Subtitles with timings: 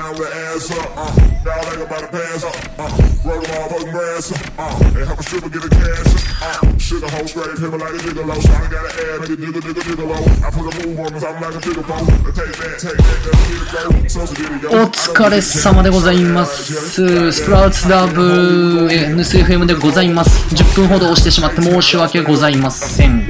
[0.00, 0.90] down with ass up.
[0.96, 1.12] Uh,
[1.44, 2.56] y'all ain't about to pass up.
[2.78, 2.88] Uh,
[3.24, 4.40] roll the motherfucking brass up.
[4.58, 6.08] Uh, and have a stripper get a cash
[6.40, 6.64] up.
[6.64, 8.34] Uh, sugar hoe straight, him like a gigolo.
[8.40, 11.24] Shawty got an ass, make it jiggle, jiggle, jiggle I put a move on him,
[11.24, 12.06] I'm like a jiggle pole.
[12.32, 14.68] Take that, take that, let's get it go.
[14.70, 14.80] So, so.
[14.80, 17.32] お疲れ様でございます。
[17.32, 20.54] スプラウツダブ NSFM でございます。
[20.54, 23.28] 10分ほど押してしまって申し訳ございません。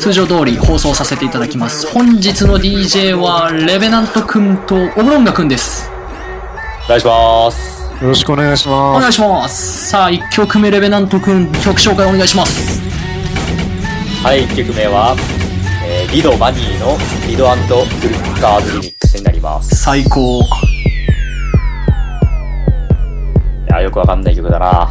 [0.00, 1.86] 通常通り放送させていただきます。
[1.86, 5.88] 本日の DJ はレベナントくんとオブロンガくんです。
[6.86, 8.02] お願いします。
[8.02, 9.00] よろしくお願いしおます。
[9.02, 9.88] 願いします。
[9.90, 12.80] さあ、1曲目レベナントくん曲紹介お願いします。
[14.24, 15.14] はい、1曲目は、
[15.84, 16.98] えー、リド・マニーの
[17.28, 17.44] リド
[18.00, 19.76] クルッカーズリミックスになります。
[19.76, 20.40] 最高。
[20.40, 20.42] い
[23.68, 24.90] や、よくわかんない曲だな。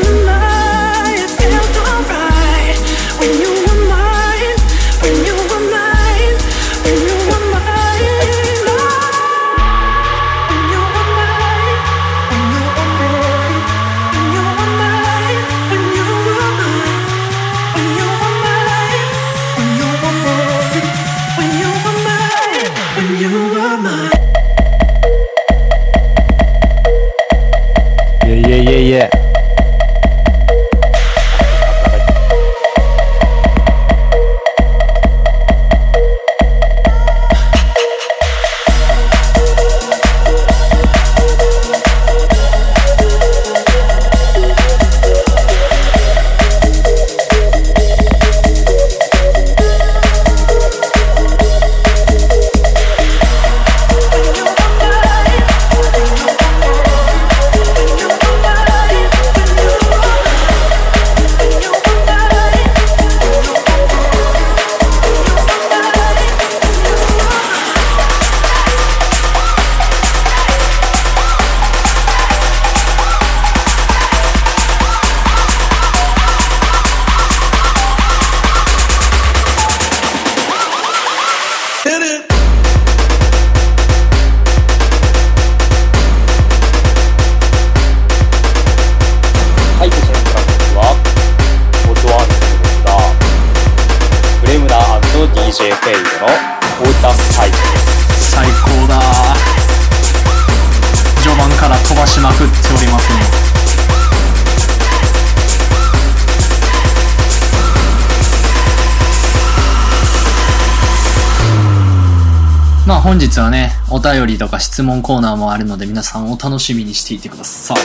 [114.01, 117.77] 便りとか質問コーナーもあるので皆さんお楽しみにしていてください。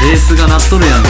[0.00, 1.07] ベースが鳴っとるやん。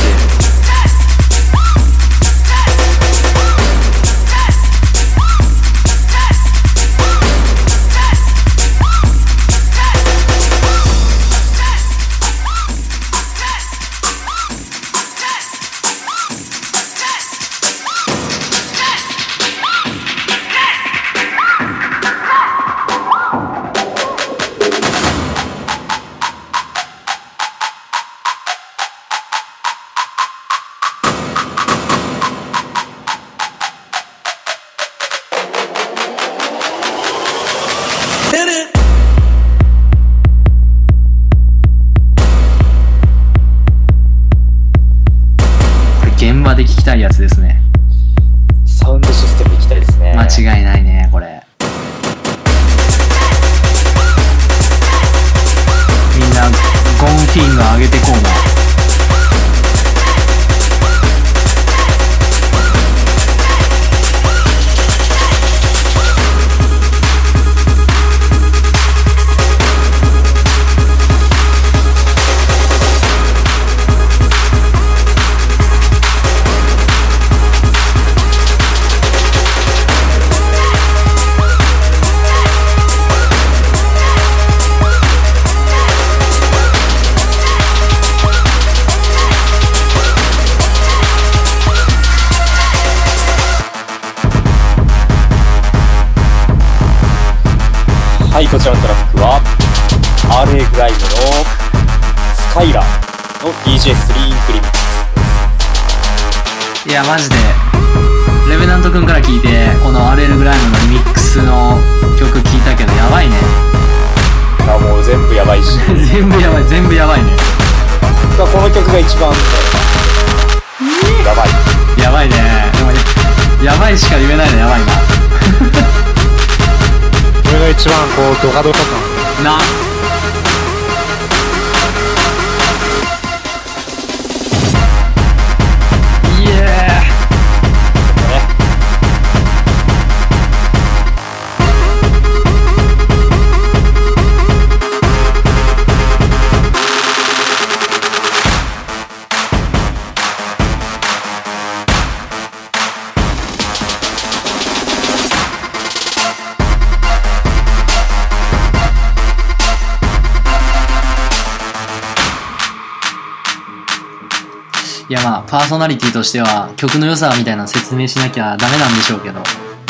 [165.68, 169.34] ソナリティとしては曲の良さみたいなの説明しなきゃダメなんでしょうけど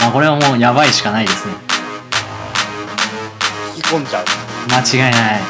[0.00, 1.54] まあこれはもうやばいしかないですね
[3.76, 4.24] 引き込んじゃう。
[4.74, 5.44] 間違いないい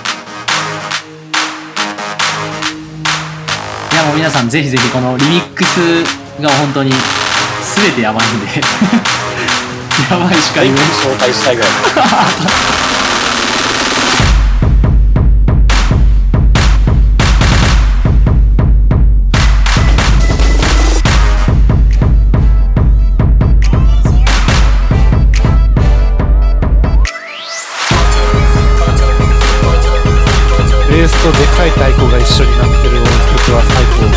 [3.96, 6.04] やもう皆さんぜひぜひこのリミックス
[6.42, 6.92] が本当に
[7.74, 8.46] 全てやばいんで
[10.10, 11.70] やばいしか言えない紹介したいぐらい。
[30.98, 34.10] ベースとでかい太鼓が一緒になってる曲は最高。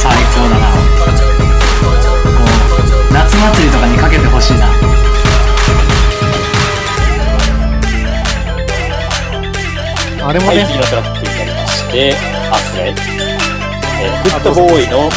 [0.00, 0.72] 最高だな。
[0.72, 2.40] こ
[3.10, 4.64] う夏祭りとかにかけてほしいな。
[10.24, 10.64] はい、あれもね。
[10.64, 12.16] 次のトラックになりまして、
[12.50, 12.94] アスレイ。
[14.00, 15.10] えー、フットボーイの、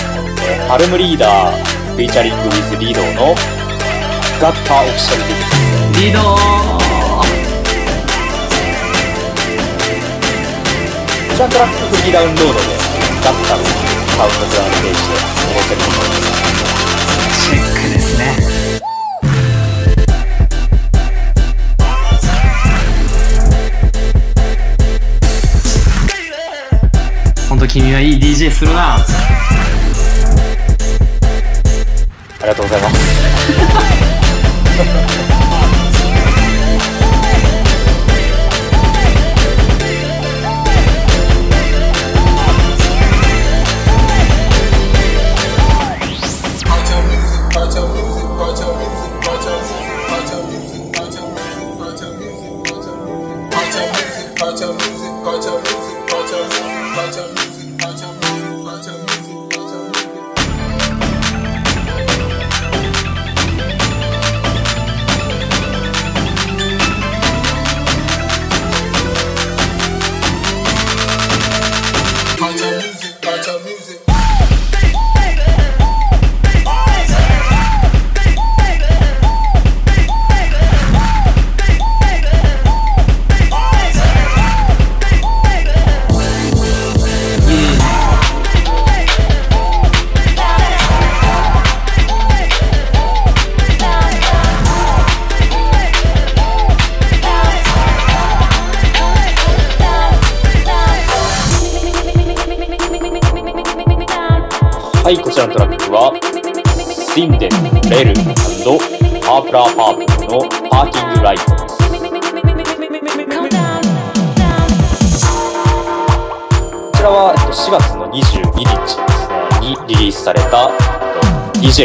[0.43, 1.63] えルムリーダー、
[1.95, 3.35] フィーチャリングウィズリードの、
[4.41, 5.23] ガッターオフィシャル
[6.03, 7.04] リードこ
[11.35, 12.59] ちらトラックフリーダウンロードで、
[13.21, 15.27] ガッタのサウンドクラウドページで載
[15.63, 16.21] せると思います。
[17.43, 18.23] チェックですね
[27.49, 28.97] 本当君はいい DJ するなあ
[32.43, 32.95] りがとうございます。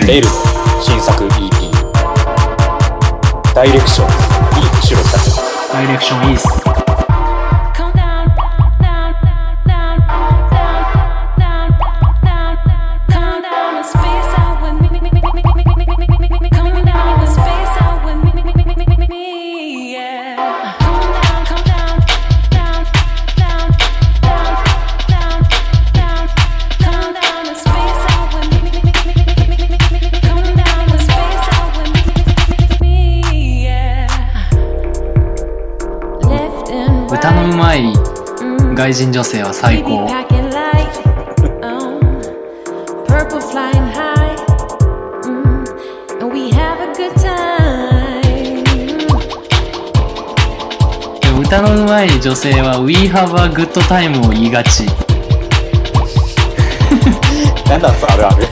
[0.08, 0.29] えっと、
[37.12, 37.92] 歌のうまい
[38.76, 40.06] 外人女性は最高。
[51.40, 54.86] 歌の上手い女性は We have a good time を言いがち。
[57.68, 58.46] なんだそれあれ。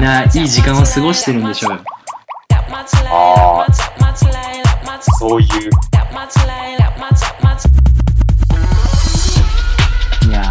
[0.00, 1.78] んないい時間を過ごしてるんでしょうよ。
[2.50, 3.64] That much light, Ah.
[3.64, 5.48] that much, that much light, that much, そういう.
[10.28, 10.42] いや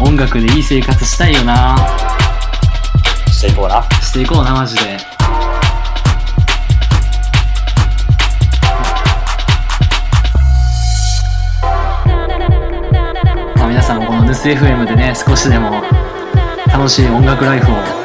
[0.00, 1.76] ー、音楽でいい生活したいよな。
[3.30, 3.82] していこうな。
[4.02, 4.98] していこうな、マジで。
[13.56, 15.82] まあ、皆さんもこのヌス FM でね、少しでも
[16.72, 17.97] 楽しい音楽ライフを。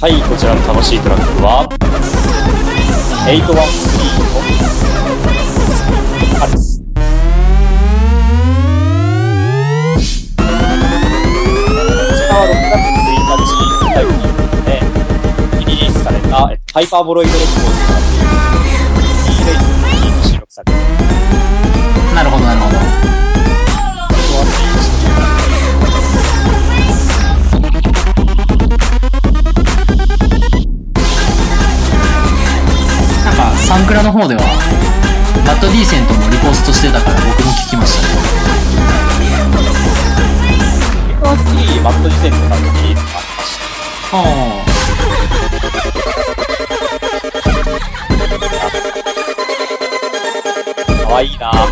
[0.00, 1.66] はい、こちらの楽しいトラックは、
[3.26, 4.38] 813の、
[6.38, 6.78] ハルス。
[6.78, 6.84] こ
[12.14, 14.22] ちらは6月1日タイムに、
[14.66, 14.78] ね、
[15.66, 18.37] リリースされた、ハイパーボロイドレコードから D
[34.08, 34.40] の方では、
[35.44, 38.14] バッドディーセントもリポストしてたから僕も聞きましたね。
[41.20, 43.58] この次、マットディセントがリリースがありまし
[44.08, 44.16] た。
[44.16, 44.24] は
[51.04, 51.68] かわいいなあ。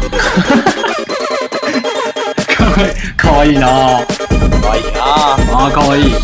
[3.16, 6.14] かわいいなあかわいいなあーかわいい。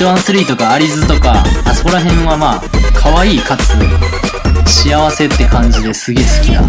[0.00, 2.62] 813とかアリズとか、あそこら辺はまあ、
[2.94, 3.74] 可愛いかつ、
[4.64, 6.62] 幸せって感じですげえ好きだ。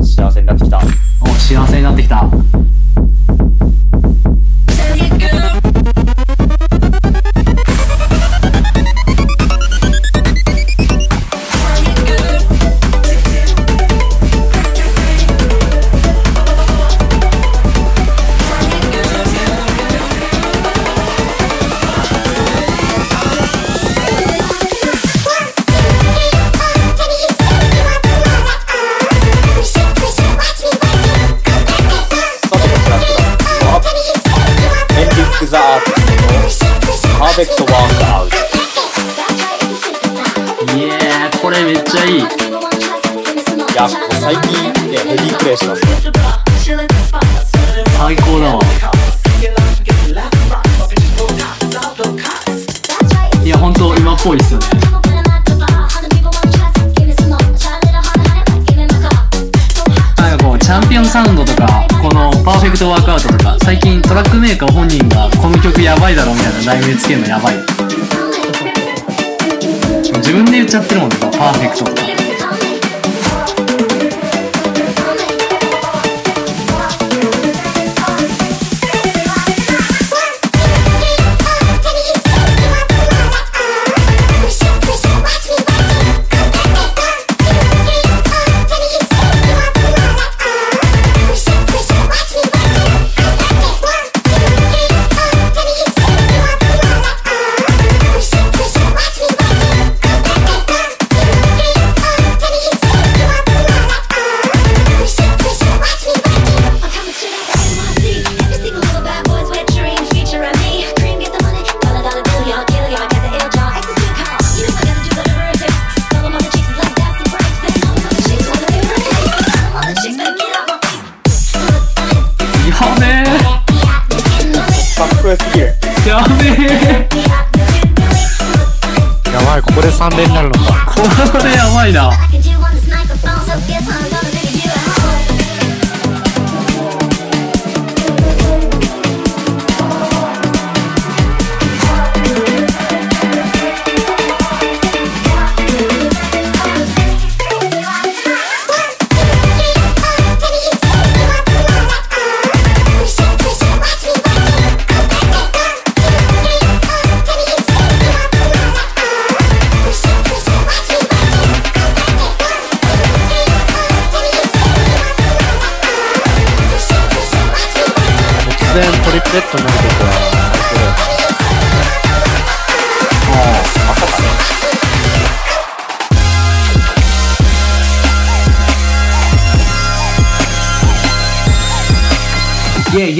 [0.00, 0.78] 幸せになってきた。
[1.20, 2.24] お、幸せになってきた。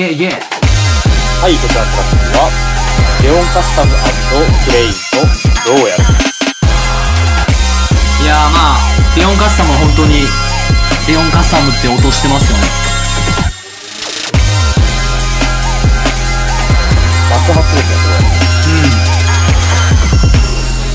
[0.07, 0.33] イェイイェイイェイ
[1.43, 2.47] はい、こちらのトラックは、
[3.23, 5.19] レオンカスタムクレインと
[5.67, 6.05] どうやる
[8.23, 8.79] いやーまあ、
[9.17, 10.23] レオンカスタムは本当に、
[11.09, 12.65] レオンカスタムって音してますよね。
[17.31, 18.71] 爆発力がす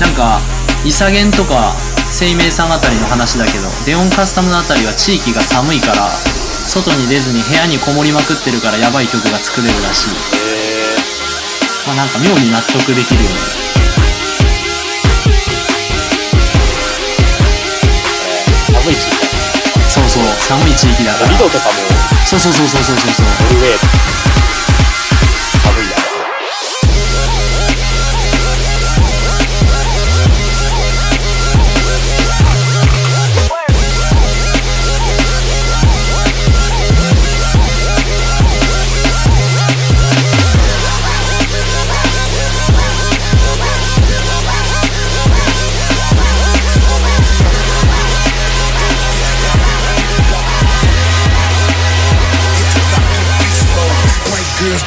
[0.00, 0.08] ん。
[0.08, 0.40] なんか、
[0.86, 1.76] イサゲンとか、
[2.10, 6.08] 生命さんあたりの話だけど、レオンカスタムのあたりは地域が寒いから、
[6.72, 10.08] 外に出ずに部屋にこもりまくってるからやばい曲が作れるらしい。
[11.86, 13.36] まあなんか妙に納得できるよね。
[18.72, 19.04] ー、寒いし、
[19.90, 21.28] そうそう、寒い地域だから。
[21.28, 21.72] リドとかも
[22.24, 23.26] そうそうそうそうそうそうそう。
[23.26, 24.51] ノルウェー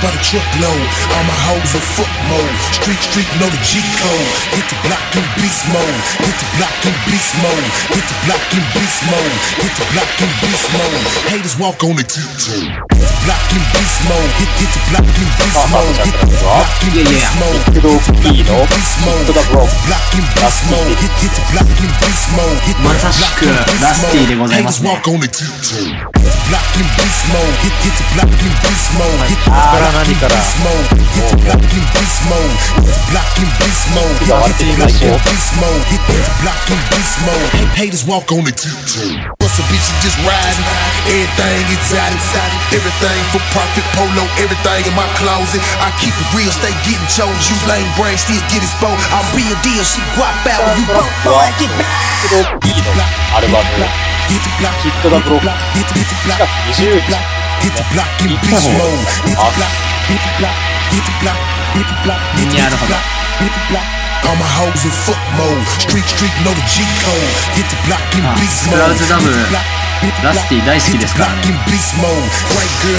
[0.06, 0.86] by the truckload.
[1.18, 2.54] All my hoes on foot mode.
[2.78, 4.30] Street, street, know the G code.
[4.54, 5.98] Hit the block in beast mode.
[6.22, 7.66] Hit the block in beast mode.
[7.90, 9.34] Hit the block in beast mode.
[9.66, 11.02] Hit the block in beast mode.
[11.34, 12.70] Haters walk on the tiptoe.
[13.26, 14.32] Block in beast mode.
[14.38, 15.98] Hit, hit the block in beast mode.
[16.06, 17.62] Hit the block in beast mode.
[17.66, 19.26] Hit the block in beast mode.
[19.90, 20.96] Block in beast mode.
[21.02, 22.60] Hit, hit the block in beast mode.
[22.70, 24.54] Hit the block in beast mode.
[24.54, 26.15] Haters walk on the tiptoe
[26.50, 27.56] block in beast mode.
[27.62, 29.20] Get get to block in beast mode.
[29.30, 30.86] Get to block in beast mode.
[31.16, 32.54] Get to block in beast mode.
[32.86, 34.16] Get to block in beast mode.
[34.22, 35.82] Get to block in beast mode.
[35.90, 37.50] Get to block in beast mode.
[37.74, 39.18] Haters walk on the tiptoe.
[39.42, 40.68] What's a bitch you just riding?
[41.06, 42.22] Everything exotic,
[42.74, 45.62] everything for profit, polo, everything in my closet.
[45.82, 47.34] I keep it real, stay getting chose.
[47.50, 49.02] You lame brain still get exposed.
[49.14, 50.66] I'm real deal, she guap out.
[50.78, 51.94] You broke boy, get back.
[53.36, 54.15] Arabada.
[54.34, 54.76] ットドッグ P のアルバム、Hit the block.
[54.82, 55.48] ヒットダブロック。
[55.76, 56.42] Hit the hit the block.
[56.74, 57.14] 20日
[57.62, 59.06] Hit the block in beast mode.
[59.26, 59.74] Hit the block.
[60.06, 60.58] Hit the block.
[60.92, 61.40] Hit the block.
[61.74, 62.22] Hit the block.
[62.36, 62.88] Hit the Yeah, I know.
[62.90, 63.06] block.
[63.40, 63.88] Hit the block.
[64.26, 65.62] All my hoes in foot mode.
[65.82, 67.32] Street street know the G code.
[67.58, 68.90] Hit the block in Ah, beast Sprout
[69.22, 69.85] mode.
[69.95, 70.01] the double.
[70.01, 70.31] Hit the block.
[70.31, 71.43] ラスティ大好きですからね。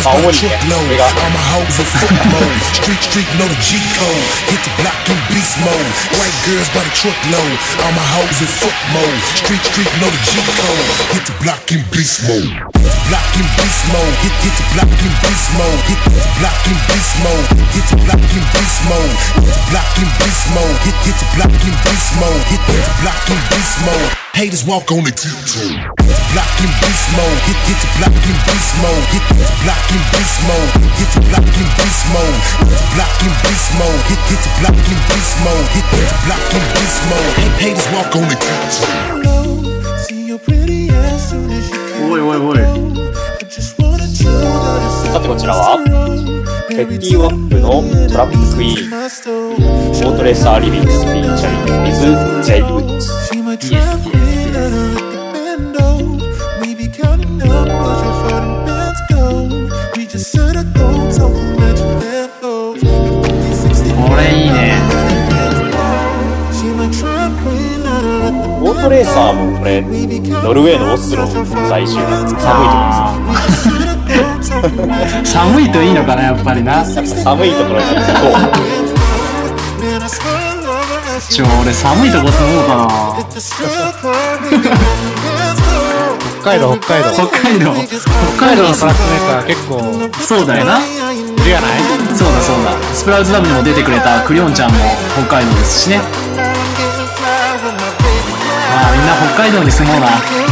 [0.04, 2.60] まあ主にね、それが I'm a hoes in foot mode.
[2.74, 4.26] Street street know the G code.
[4.50, 5.90] Hit the block in beast mode.
[6.18, 7.54] White girls by the truckload.
[7.82, 9.22] I'm a hoes in foot mode.
[9.38, 10.88] Street street know the G code.
[11.14, 12.50] Hit the block in beast mode.
[13.10, 14.16] Block in beast mode.
[14.22, 15.82] Hit hit the block in beast mode.
[15.86, 17.46] Hit hit the block in beast mode.
[17.74, 19.14] Hit the block in beast mode.
[19.30, 20.78] Hit the block in beast mode.
[20.86, 22.44] Hit hit the block in beast mode.
[22.50, 24.10] Hit hit the block in beast mode.
[24.34, 25.76] Haters walk on the tiptoe.
[26.34, 27.39] Block in beast mode.
[27.47, 29.05] Hit hit the block in beast mode.
[29.11, 30.71] Hit hit the block in beast mode.
[30.97, 32.39] Hit the block in beast mode.
[32.47, 34.01] Hit the block in beast mode.
[34.07, 35.67] Hit hit the block in beast mode.
[35.75, 37.35] Hit hit the block in beast mode.
[37.37, 38.87] Ha- Haters walk on the tiptoe.
[40.07, 42.59] See your pretty ass soon as you おいおいおい。
[43.51, 44.31] just wanna chill.
[45.13, 45.79] さてこちらは、
[46.69, 53.13] Fetty Wap の Trap Queen.オートレーサーリミックスフィーチャリング with ゼイ・ウッズ。
[53.33, 53.43] She
[68.83, 71.27] トレーサーもこれ、ノルウェーのオスロ
[71.69, 72.41] 在住寒いとこ
[75.25, 76.85] 寒いといいのかな、やっぱりな。
[76.85, 78.01] 寒いところに行こ
[80.05, 80.21] as
[81.29, 82.87] ちょ、俺寒いとこ住もうかな。
[86.41, 87.11] 北海道、北海道。
[87.13, 87.75] 北海道。
[87.75, 89.83] 北海道トラックメーカー結構
[90.23, 90.79] そうだよな。
[90.81, 90.87] そ
[92.25, 92.71] うだそうだ。
[92.95, 94.79] スプラウズダムにも出てくれたクリオンちゃんも
[95.27, 96.01] 北海道ですしね。
[99.07, 100.46] な北海道に住もうな。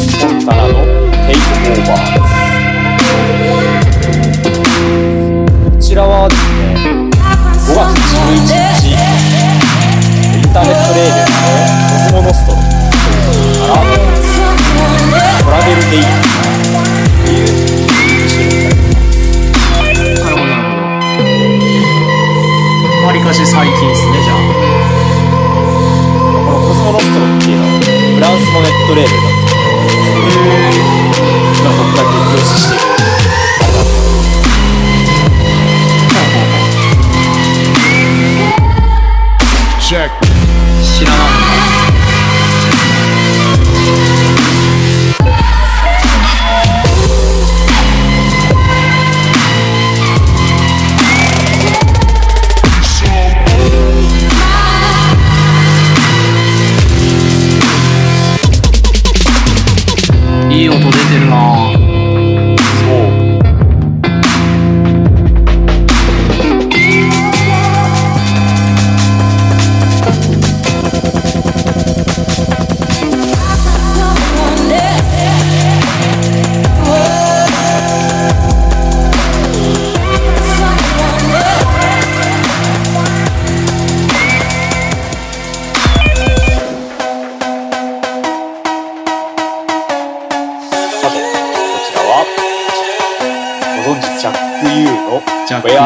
[0.00, 0.72] ス・フォンタナの
[1.26, 2.00] テイクオーバー。
[5.70, 6.62] こちらはですね、
[7.12, 8.96] 5月11日、
[10.36, 11.44] インターネットレーベルの
[11.90, 12.58] コスモノストロ
[13.66, 13.84] から、
[15.44, 16.08] トラベルデイリー
[17.20, 17.46] という
[18.28, 18.72] 収録
[19.60, 20.24] されています。
[20.24, 20.48] なるほど。
[23.06, 24.36] わりかし最近ですね、じゃあ。
[26.20, 27.68] このコスモノストロっていうのは、
[28.14, 29.39] フランスのネットレーベルな
[30.36, 30.44] ん
[32.84, 32.89] で
[60.64, 60.89] い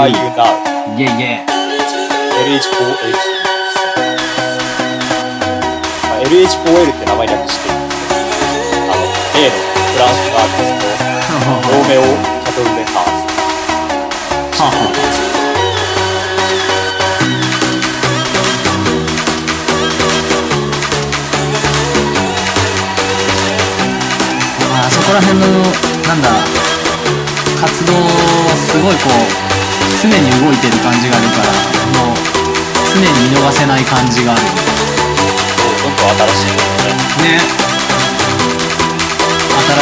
[0.04, 0.52] Are You Now?
[1.00, 1.48] イェイイェイ。
[2.44, 3.24] LH4H です。
[6.04, 8.04] まあ、LH4L って名前略してるんです
[8.68, 9.00] けど、あの、
[9.32, 10.92] 例のフランスのアーティスト、
[11.72, 13.24] ローメオ・キャトルレ・ハース。
[14.60, 14.76] はあは
[24.84, 25.46] あそこら辺の
[26.06, 26.28] なんだ
[27.58, 27.98] 活動は
[28.68, 29.08] すごいこ
[29.40, 29.43] う
[30.04, 31.48] 常に動いてる感じがあるから
[32.04, 32.16] もう
[32.92, 34.42] 常に見逃せない感じがある。
[35.82, 36.52] どんどん新しい
[37.24, 37.38] ね。
[37.38, 37.64] ね。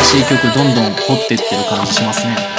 [0.05, 2.52] 新しい曲どんどん掘ってってる感じしますね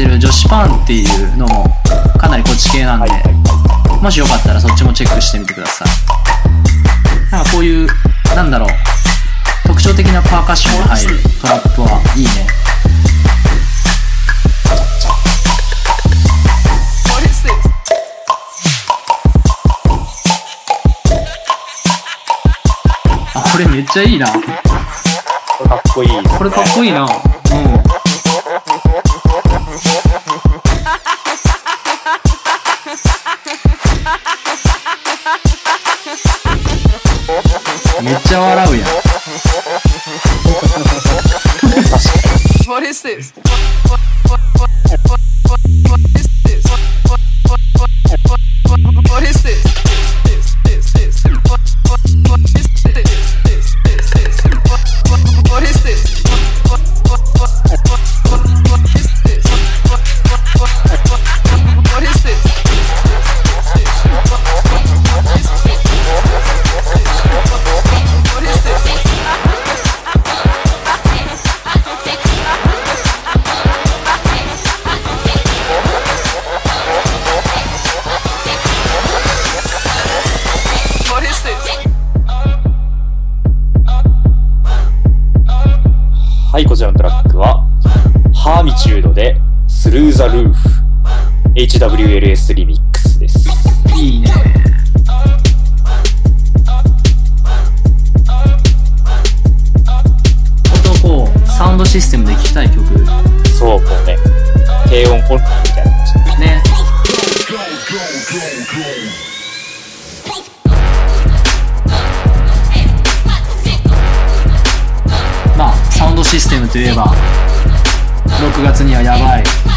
[0.00, 1.66] してる女子パンっていうのも
[2.18, 3.08] かなりこっち系なんで、
[4.00, 5.88] もしよかったらそっちもチェックしてみてください
[7.30, 7.86] なんかこういう
[8.34, 8.68] なんだろう
[9.66, 12.30] 特徴的なパーカッションが入るトラップはいいね?
[23.34, 24.40] あこれめっちゃいいなこ
[25.64, 26.10] れかっこいい。
[26.38, 27.06] これかっこいいな
[38.09, 38.87] めっちゃ笑うやん
[42.67, 43.31] What is this?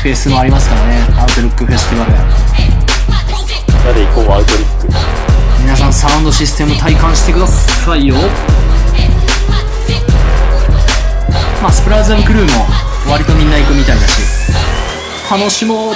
[0.04, 1.00] フェスもありますからね。
[1.18, 2.12] アウトルックフェスティバル。
[2.12, 4.88] なので、以降はアウトリック。
[5.62, 8.16] 皆さんサウンドシステム体感してくださいよ。
[11.62, 12.66] まあスプラウザンクルーも
[13.10, 14.20] 割とみんな行くみたいだし。
[15.32, 15.96] 楽しもう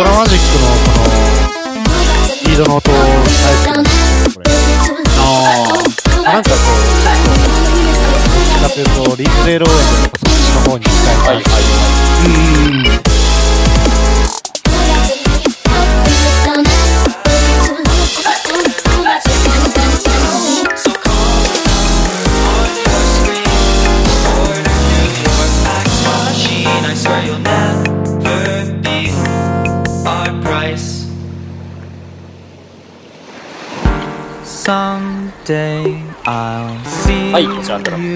[0.00, 0.64] トラマジックの
[0.96, 1.12] この、
[2.26, 3.28] スピードの音、大好き
[3.84, 3.90] で
[4.30, 4.34] す。
[4.34, 4.48] これ。
[5.18, 5.22] あ
[6.24, 7.12] なんかこう、ど
[8.40, 11.34] っちかというと、リンゼーローエンドとかそっちの方に近いはいはい。
[11.34, 11.44] はい。
[12.24, 12.59] ーうん。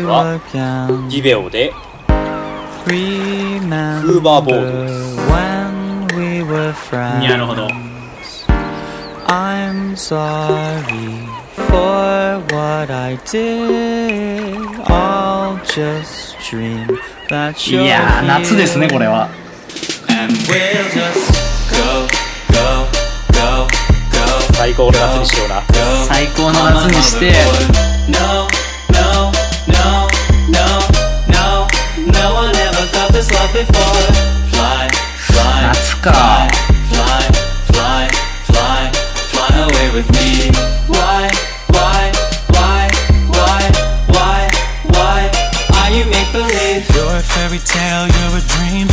[0.05, 0.39] は.
[1.11, 1.73] ビデオで、
[2.87, 7.27] Remember フーバーボー when we were friends.
[7.29, 7.67] なるほど。
[9.27, 14.59] I'm sorry for what I did.
[14.85, 16.87] I'll just dream
[17.31, 19.29] that い you're やー、夏ですね、これは。
[20.09, 21.33] And we'll just
[21.71, 22.07] go,
[22.53, 22.87] go,
[23.33, 23.67] go,
[24.13, 25.63] go, 最高の夏にしような。
[26.07, 27.33] 最高の夏にして、
[28.11, 28.44] no,
[33.15, 34.03] this love before.
[34.51, 34.89] Fly,
[35.31, 36.11] fly, 夏か。
[36.91, 37.23] fly,
[37.71, 38.11] fly,
[38.51, 38.91] fly,
[39.31, 40.51] fly away with me.
[40.91, 41.31] Why,
[41.71, 42.11] why,
[42.51, 42.91] why,
[43.31, 43.61] why,
[44.15, 44.39] why,
[44.95, 45.19] why
[45.79, 46.83] are you make believe?
[46.91, 48.87] You're a fairy tale, you're a dream.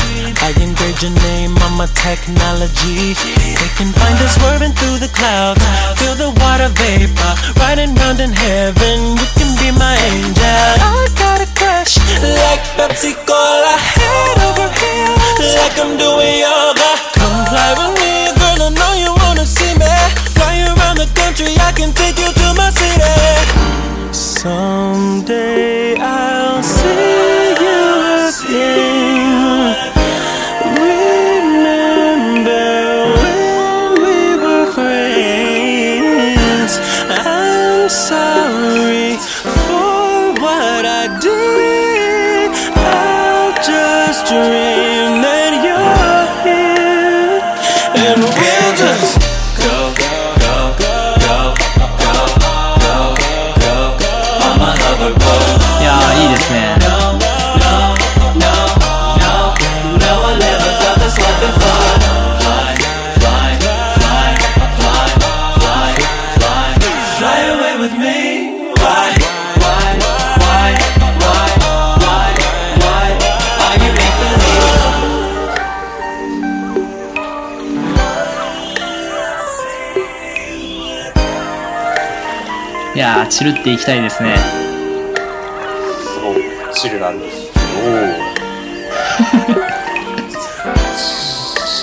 [0.46, 3.18] I engraved your name on my technology.
[3.58, 5.62] They can find us swerving through the clouds.
[5.98, 9.18] Feel the water vapor, riding round in heaven.
[9.18, 10.74] You can be my angel.
[10.78, 11.96] I got a crush
[12.42, 16.92] like Pepsi Cola, head over heels, like I'm doing yoga.
[17.18, 18.60] Come fly with me, girl.
[18.68, 19.94] I know you wanna see me.
[20.36, 23.16] Fly around the country, I can take you to my city.
[24.12, 27.82] Someday I'll see you
[28.30, 29.76] again.
[30.90, 32.70] Remember
[33.22, 36.74] when we were friends.
[37.10, 38.51] I'm sorry
[83.12, 84.38] やー、チルっていきたいですね。
[84.38, 87.60] そう、チルなんですけど、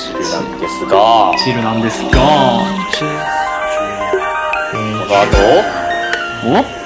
[0.08, 2.16] チルなんですが、チルなんですが、こ
[4.76, 5.28] の後、
[6.44, 6.78] お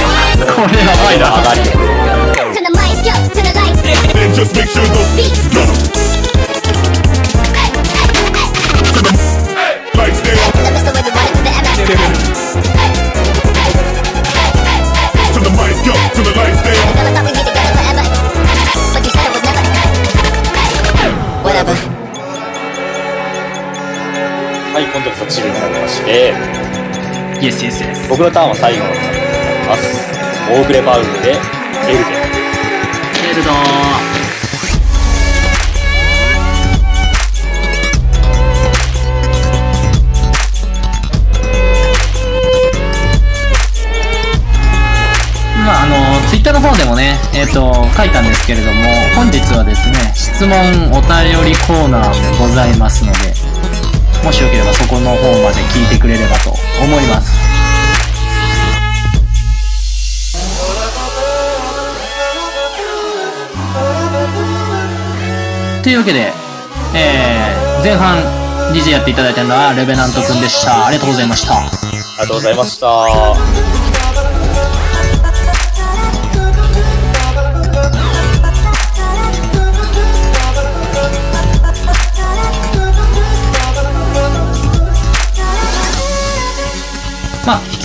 [0.49, 1.29] これやばいな。
[1.37, 4.01] 上がりで、To the mic, yo, to the lights down.
[4.15, 5.45] Then just make sure those Beats.
[5.53, 5.61] go.
[8.89, 9.11] To the
[9.97, 10.37] lights down.
[10.57, 12.38] And I miss the way we wanted to the atmosphere.
[25.29, 26.33] チルになりまして、
[27.39, 28.09] イエスイエスイエス。
[28.09, 30.09] 僕のターンは最後のターンになります。
[30.49, 32.29] モーグレバウムで、エルデン。
[33.31, 33.51] エルド
[45.63, 48.81] まあ、あの、ツイッターの方でもね、えっ、と、書いたんですけれども、
[49.15, 50.57] 本日はですね、質問
[50.91, 53.38] お便りコーナーもございますので、
[54.23, 56.51] もしよければそこの方まで聞いてくれればと
[56.83, 57.31] 思います。
[65.81, 66.31] というわけで、
[66.93, 68.17] えー、前半
[68.73, 70.85] DJ やっていただいたのはレベナントくんでした。
[70.85, 71.57] ありがとうございました。
[71.57, 71.67] あり
[72.19, 73.48] がとうございました。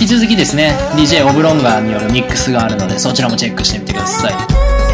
[0.05, 4.33] き続きですね DJ オブロンガーによるミックスがあるのでそちらもチェックしてみてください。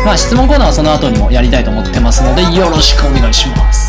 [0.06, 3.81] まあ質問コーナーはその後にもやりたいと思ってますのでよろしくお願いします。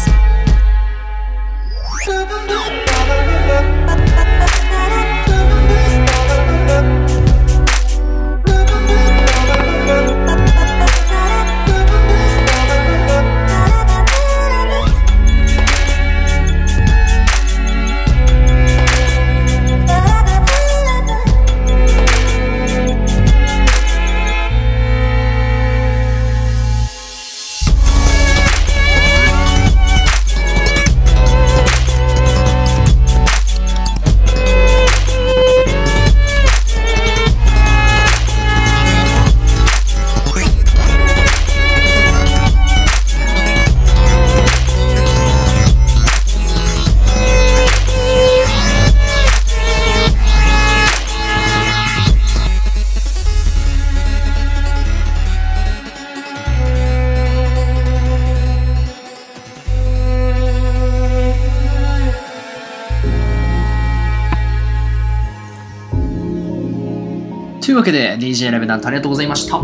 [67.83, 69.57] わけで DJ ラベナントありがとうございました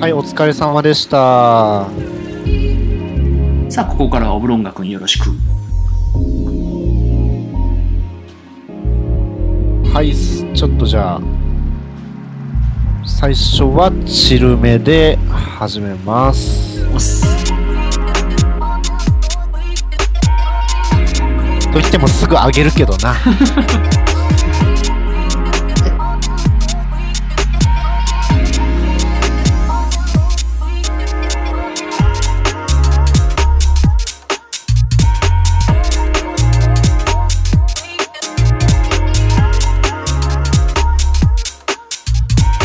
[0.00, 1.88] はい、お疲れ様でした。
[3.68, 5.30] さあここからはオブロンガ君よろしく
[9.92, 11.20] はい、すちょっとじゃあ、
[13.04, 17.57] 最初はチルめで始めます。
[21.72, 23.14] と言ってもすぐ上げるけどな。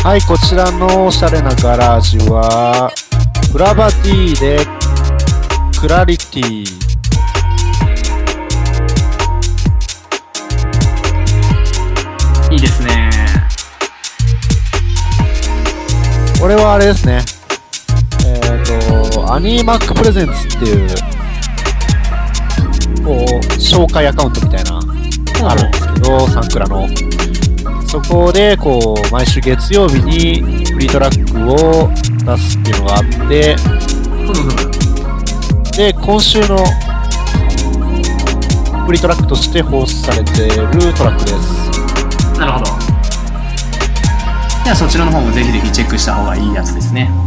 [0.04, 2.92] はい、こちらのおしゃれなガラージュは、
[3.50, 4.58] フラバティで
[5.80, 6.83] クラリティ。
[16.44, 17.22] これはあれですね。
[18.26, 20.88] えっ、と、アニーマックプレゼンツっていう、
[23.02, 24.78] こう、紹介アカウントみたいな、
[25.50, 26.86] あるんですけど、サンクラの。
[27.88, 31.88] そこで、こう、毎週月曜日にフリートラックを
[32.26, 33.56] 出すっていうのがあって、
[35.78, 36.58] で、今週の
[38.84, 42.38] フリートラックとして放送されているトラックです。
[42.38, 42.93] なるほど
[44.64, 47.23] ではそちらの方もぜひぜひチェックした方がいいやつですね。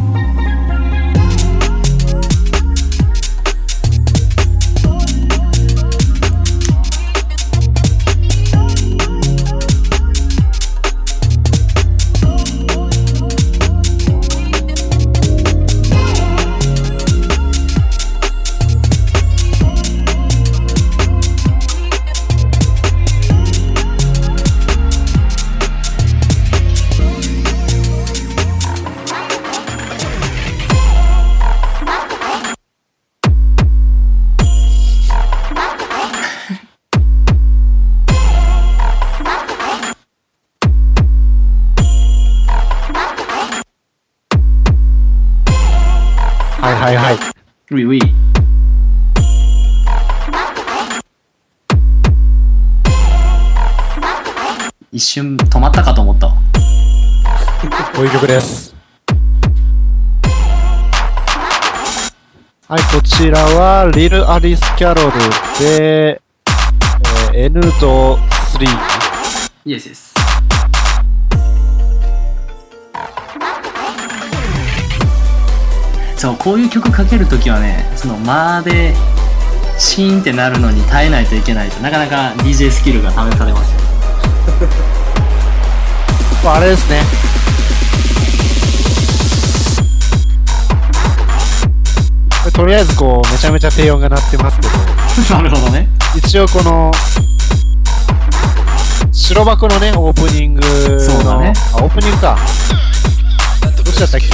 [62.70, 65.11] はい、こちらは、リル・アリス・キャロル
[65.57, 66.20] で、
[67.32, 68.68] えー、N と3。
[69.63, 70.13] イエスです
[76.18, 78.93] そうこういう曲かけるときはねその間で
[79.80, 83.80] シーンってなるのに耐えないといけないとなかなか DJ スキルが試されますよ
[86.43, 87.27] まあ、あれですね。
[92.58, 94.74] とりあえずこう、めちゃめちゃ低音が鳴ってますけど、
[95.38, 95.88] なるほどね。
[96.16, 96.91] 一応この、
[99.12, 101.53] 白箱のね、オープニングの、そうだね。
[101.74, 102.36] あ、オープニングか。
[103.62, 104.28] どっちだったっけ？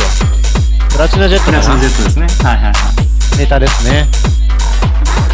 [0.94, 2.28] プラチナジェットプラスかなの Z ですね。
[2.44, 2.74] はいはいはい。
[3.40, 4.08] ネタですね。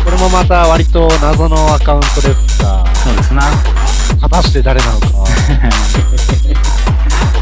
[0.04, 3.44] これもまた割と謎のアカウントですが、そうですな。
[4.20, 5.08] 果たして誰なのか。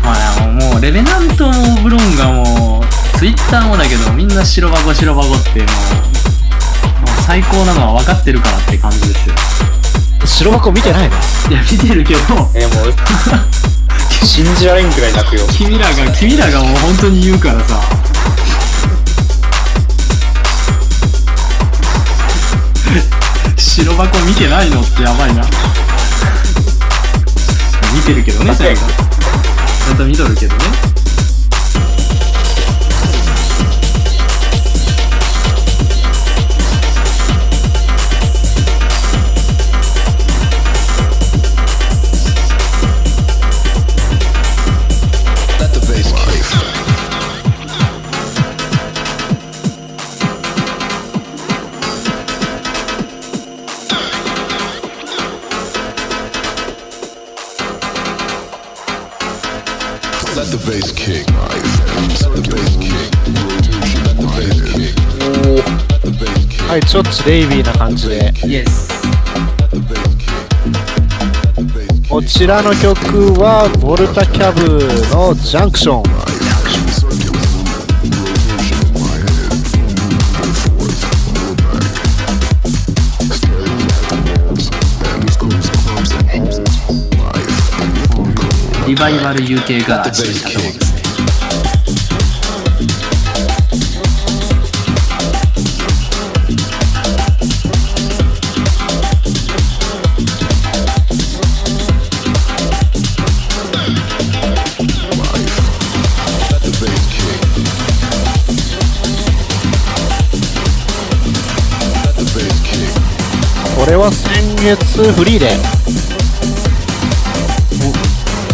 [0.03, 2.76] まあもうレベナントもブロンガも
[3.17, 5.67] ツイッターもだけどみんな白箱白箱ってもう
[7.25, 9.35] 最高なのは分かってるからって感じですよ。
[10.23, 11.15] 白箱見てないの？
[11.49, 12.19] いや、見てるけど、
[12.53, 12.93] えー、もう、
[14.25, 15.47] 信じられんくらい泣くよ。
[15.57, 17.81] 君らが、君らがもう本当に言うからさ。
[23.57, 25.43] 白箱見てないのってやばいな。
[27.93, 28.81] 見てるけどね、ちゃんと。
[28.81, 30.61] ちゃんと見とるけどね。
[60.95, 61.25] Kick.
[66.67, 68.33] はい、ちょっとレイビーな感じで。
[72.09, 74.79] こちらの曲は、ボルタキャブ
[75.13, 76.16] のジャンクション。
[88.87, 91.01] リバイバル UK ガラージといったところですね。
[113.75, 116.06] これは先月フリーで。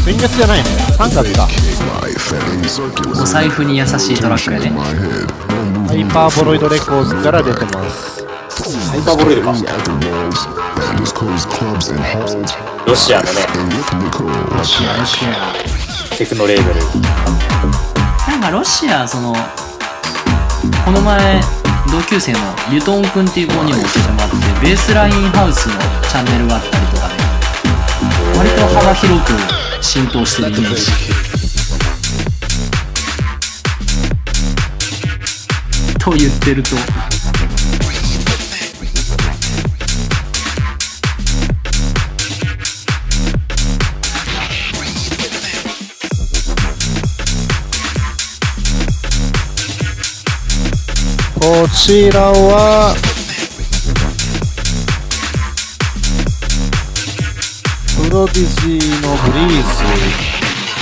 [0.04, 0.64] お先月じゃないね。
[1.00, 1.48] 3月か。
[3.22, 4.70] お財布に優しいトラックやね。
[5.88, 8.22] ハイパーボロイドレコーズから出てます。
[8.92, 9.54] ハイパーボロイドか。
[12.86, 13.40] ロシアのね、
[14.58, 15.54] ロシア、ロシア。
[16.18, 16.82] テクノレーベル。
[18.28, 19.34] なんかロシア、その、
[20.84, 21.40] この前、
[21.90, 22.40] 同級生の
[22.70, 24.36] リュトン君っていう子にも教えてもらって、
[24.68, 25.76] ベースラインハウスの
[26.10, 26.93] チャンネルがあったりとかね、
[28.36, 29.34] 割と幅広く
[29.84, 30.92] 浸透してるイメージ。
[36.00, 36.76] と言ってると、
[51.40, 52.96] こちらは、
[58.14, 59.64] ロディジーのブリー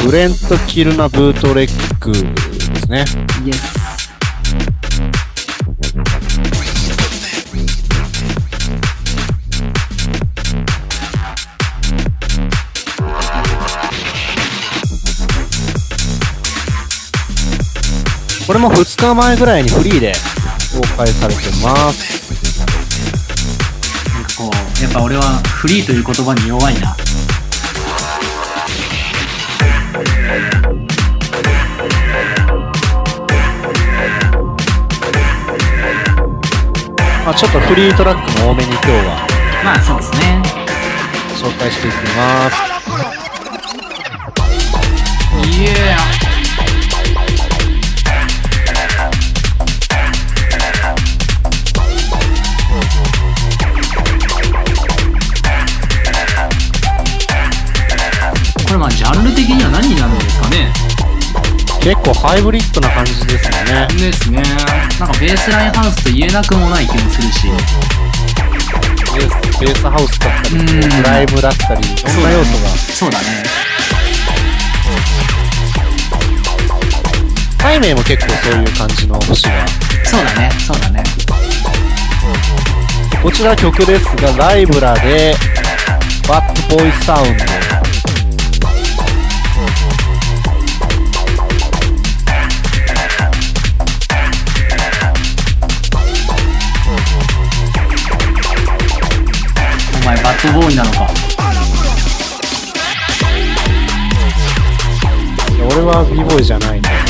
[0.02, 2.20] ズ、ブレント・キルナ・ブートレックで
[2.82, 3.06] すね。
[3.46, 3.62] イエス。
[18.46, 20.12] これも2日前ぐらいにフリーで
[20.76, 22.30] 公開されてます。
[24.14, 26.94] なんかこう、やっぱ俺はフリーという言葉に弱いな。
[37.32, 39.26] まあ、ちょっとフリートラックも多めに今日は
[39.64, 40.42] まあそうですね。
[41.34, 42.58] 紹介していきます。
[45.48, 45.96] イエ
[58.68, 60.11] これまあジャンル的には何になる
[61.82, 63.88] 結構ハイブリッドな感じですよね。
[63.98, 64.44] ですね。
[65.00, 67.48] なんかベースラインハウスと言えなくもない気もするし。
[67.50, 72.70] ベースベースハウスだったり、うんドライブだったり、いろんな要素が。
[72.94, 73.26] そうだね。
[77.58, 79.68] タイメイも結構そういう感じの星が。
[80.04, 80.52] そうだね。
[80.60, 81.04] そうだね。
[83.24, 85.36] こちら曲ですが、ライブラで、
[86.30, 87.81] バッドボーイサウンド。
[100.42, 101.08] ッドボーイなのか。
[105.64, 107.04] 俺は b ボーイじゃないんだよね。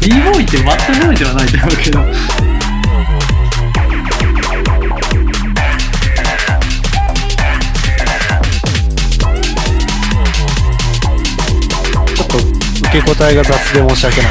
[0.00, 2.00] b ボーイってバッドボーイではないと思うけど。
[12.14, 12.38] ちょっと
[12.88, 14.30] 受け答えが雑で申し訳ない。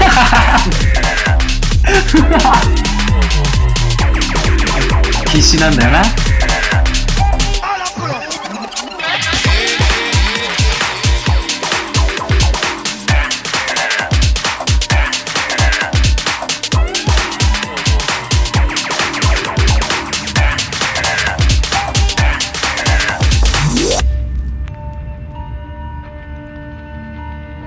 [5.31, 6.24] 必死なんだよな。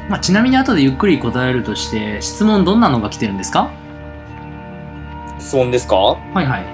[0.09, 3.71] まあ、ちなみに後でゆっくり答えるとして、質問どんなのが来てるんですか？
[5.39, 5.97] 質問ですか？
[5.97, 6.65] はいはい。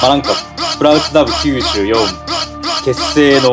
[0.00, 1.94] まあなんか、スプラウツダブ94
[2.84, 3.52] 結成の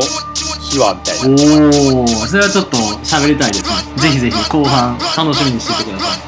[0.69, 1.27] 秘話みたいな。
[1.27, 3.69] おー、それはちょっと喋りたいですね。
[3.97, 6.19] ぜひぜひ後半楽しみにしていてください。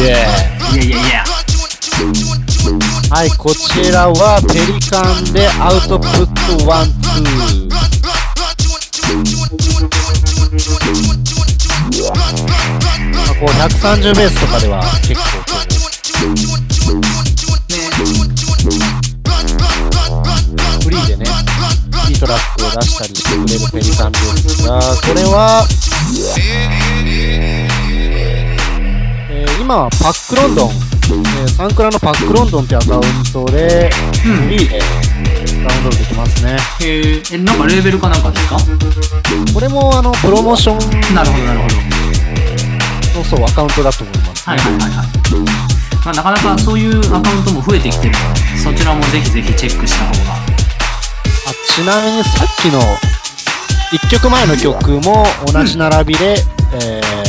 [0.00, 0.46] イエいやいやいや。
[0.46, 0.49] ー
[3.10, 6.10] はい、こちらはペリカンでアウトプッ
[6.58, 7.68] トワンツー。
[13.40, 15.56] こう130ベースとかでは結構こ
[20.78, 21.26] うフリーでね、
[22.08, 25.66] いいトラックを出したりしてくれるペリカンですが、これは、
[29.70, 33.02] 今はパックロンドン、えーサンクラのパックロンドンってアカウン
[33.32, 33.88] トで、
[34.20, 36.56] フリーでダウンロードできますね。
[36.80, 38.56] へえ、え、なんかレーベルかなんかですか？
[39.54, 43.20] これもあの、プロモーションなるほどなるほど。
[43.20, 45.06] のそう、アカウントだと思います、はいはいはいはい。
[46.04, 50.34] まあ、なかなかそういうアカウントも増えてきてるので、そちらもぜひぜひチェックした方が。
[50.34, 52.80] あちなみにさっきの
[53.92, 56.42] 1曲前の曲も同じ並びで、
[56.72, 57.19] えー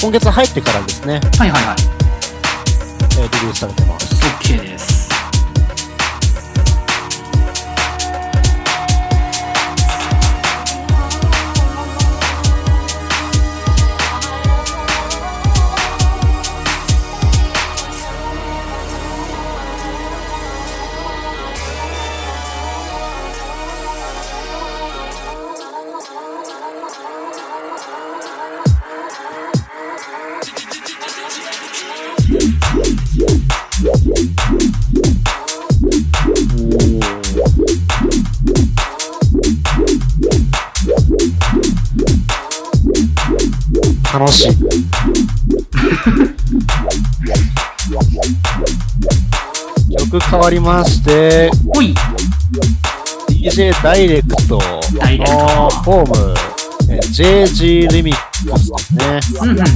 [0.00, 1.76] 今月入ってからですね、はいはいはい。
[3.18, 4.35] えーリリースされてます。
[44.18, 44.52] 楽しい。
[49.98, 51.94] 曲変わりまして、ほい
[53.28, 54.60] DJ ダイレクトの
[55.82, 56.34] ホーム、
[56.88, 58.16] えー JG リミッ
[58.50, 59.20] クスですね。
[59.42, 59.66] うんうんうん。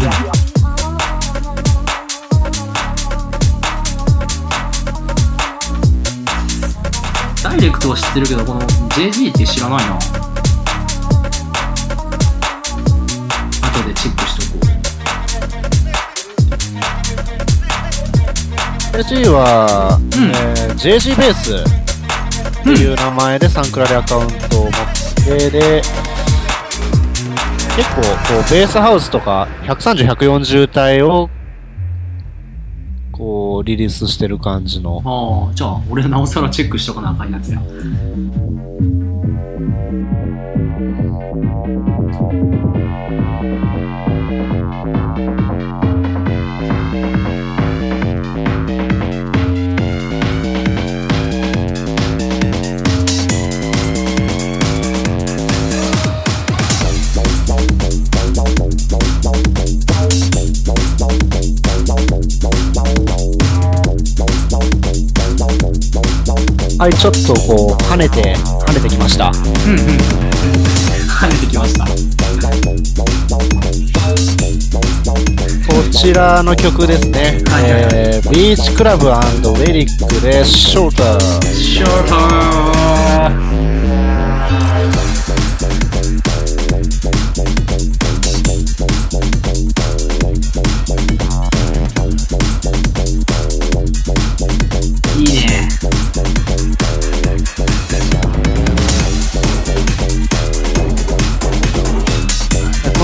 [7.42, 10.29] ダイレクトは知ってるけど、この JG って知らないな。
[19.00, 21.54] JG は、うんえー JG ベース
[22.60, 24.72] っていう名前でサンクラでアカウントを持っ
[25.24, 25.82] て、で、
[27.76, 28.08] 結構こ
[28.46, 31.30] うベースハウスとか130、140体を
[33.10, 35.08] こうリリースしてる感じのう。
[35.08, 37.60] ああ、じゃあ、俺なおさらチェックしとかなあかんやつや。
[66.80, 69.28] はい、ちょっとこう跳ねて、跳ねてきました。
[69.28, 69.36] うんうん。
[71.06, 71.84] 跳ねてきました。
[71.84, 71.90] こ
[75.92, 77.42] ちらの曲ですね。
[77.50, 81.42] はいはいはいえービーチクラブウェリックでショーター。
[81.52, 82.14] ショート
[82.68, 82.69] い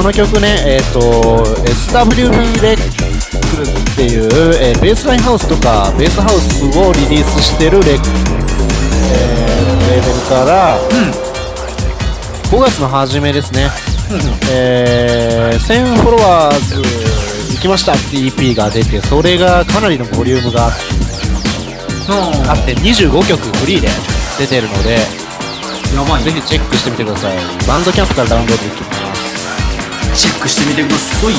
[0.07, 1.01] の曲ね、えっ、と、
[1.67, 2.83] SWB レック
[3.93, 4.29] っていう、
[4.63, 7.99] えーベースラインハウスとか、ベースハウスをリリースしてるレ,、えー
[9.91, 10.79] レーベルから、
[12.53, 13.69] 5月の初めですね、
[14.53, 16.77] えー1000フォロワーズ
[17.55, 20.71] 行きましたって EP が出て、それがかなりのボリュームがあ
[22.49, 23.89] あって、25曲フリーで
[24.39, 24.99] 出てるので。
[26.23, 27.37] ぜひチェックしてみてください。
[27.67, 28.96] バンドキャンプからダウンロードできます。
[30.17, 31.35] チェックしてみてください。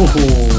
[0.00, 0.57] おお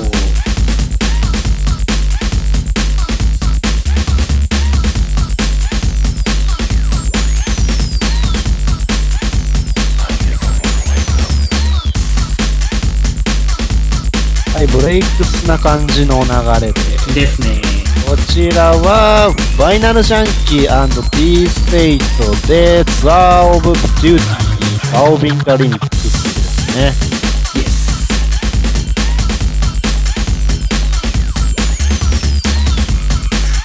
[15.50, 16.30] な感じの流
[16.64, 17.22] れで。
[17.22, 17.60] ですね
[18.08, 26.94] こちらは、ファイナルジャンキー &P ステイトで、 Tour of Duty、 Baobinga リミックスですね。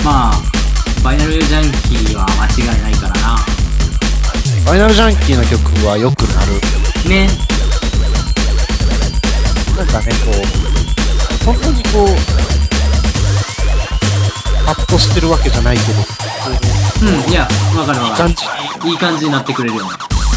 [0.04, 6.52] まあファイナルジャンキーは間違いないからなファイナルジャンキーの曲はよくなる。
[7.08, 7.28] ね
[9.76, 10.30] なんかね、こ
[10.70, 10.73] う、
[11.44, 12.08] そんなにこう、
[14.64, 16.00] パッとしてるわけじゃないけど、
[17.02, 18.34] うんいやわかるわかる。
[18.34, 18.44] 感じ
[18.88, 19.84] いい感じになってくれるよ。
[19.84, 19.90] ね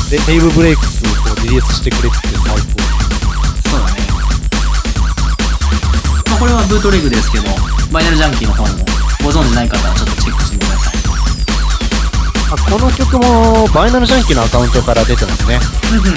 [0.10, 2.60] で、レイブブレイクスをこうリリースしてくれてて最高。
[3.70, 4.02] そうだね。
[6.30, 8.70] まあこれはブートレグですけどファイナルジャンキーの方も
[9.24, 10.94] ご存知ない方はちょっとチェックしてみてください。
[12.52, 15.60] あこの曲も、バイナルジャンキーのアカウントから出てますね。
[15.92, 16.14] うんうんうん。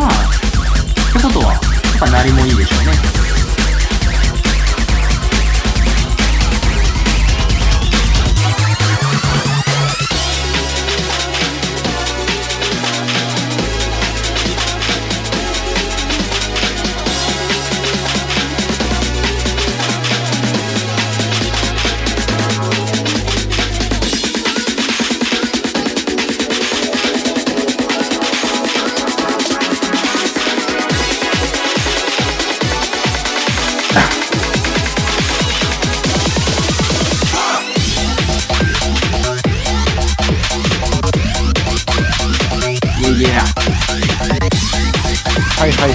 [0.00, 1.60] まあってことはやっ
[1.98, 3.29] ぱ鳴りもいいでしょうね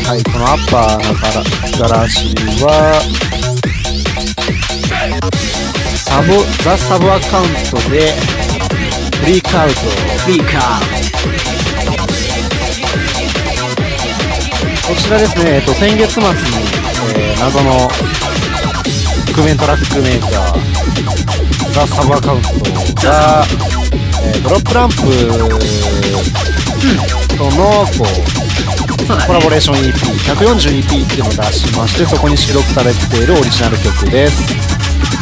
[0.07, 3.01] はいこのアッパーのガラガラシは、
[5.97, 6.27] サブ、
[6.63, 8.13] ザ・サブアカウントで、
[9.17, 9.73] フリークアウト。
[10.21, 10.85] フリーカー
[14.87, 16.29] こちらですね、えっと、先月末に、
[17.17, 17.89] えー謎の、
[19.33, 20.31] 覆面トラックメーカー、
[21.73, 22.49] ザ・サブアカウント
[23.07, 23.43] が、
[24.23, 24.95] えードロップランプ
[27.35, 28.34] との、こう、
[29.27, 29.93] コラボレーション EP、
[30.35, 34.43] 140EP っていうのを出しまして、そこに収録されているオリジナル曲です。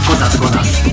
[0.07, 0.83] ござすござす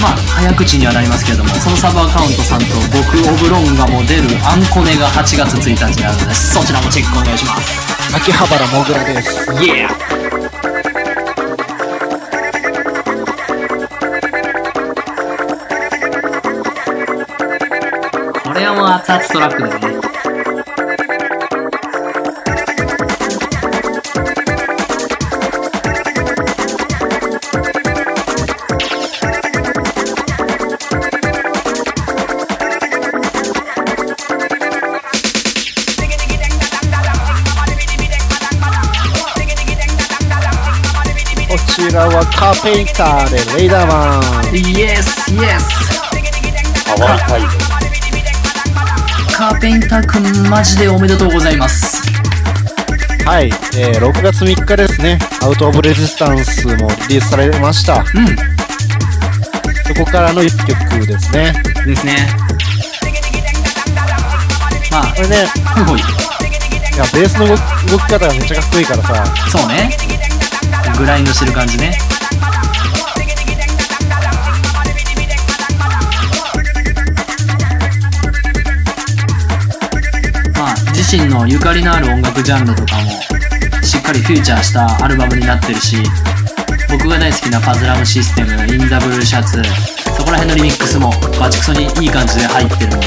[0.00, 8.16] まあ早口にはなりますけれどもそのサブアカウントさんと僕オブロンガも出るアンコネが8月1日になるのでそちらもチェックお願いします。
[8.16, 9.52] 秋葉原もぐらです。
[9.62, 10.20] イエー
[18.42, 19.99] これはもう熱々トラックだよね
[42.40, 44.18] カーペンターでレイダーマ
[44.50, 44.56] ン。
[44.56, 46.00] イエスイエス
[46.88, 47.42] ハワイタイ。
[49.30, 52.00] カーペンターくんマジでおめでとうございます。
[53.26, 56.72] はい、えー6月3日ですね、アウト・オブ・レジスタンスも
[57.10, 57.96] リリースされました。
[57.96, 58.04] うん。
[59.86, 61.52] そこからの1曲ですね。
[61.84, 62.26] ですね。
[64.90, 66.00] まあこれね、ほいほい。
[66.00, 66.02] い
[66.96, 67.60] やベースの動き
[67.90, 69.90] 動き方がめっちゃかっこいいからさ、そうね。
[70.96, 71.98] グラインドしてる感じね
[81.16, 83.10] 身のゆかりのある音楽ジャンルとかも
[83.82, 85.96] しっかりフューチャーしたアルバムになってるし
[86.88, 89.60] 僕が大好きなパズラムシステムインザブルーシャツ
[90.16, 93.06] そこら辺のリミックスもバチクソにいい感じで入ってるので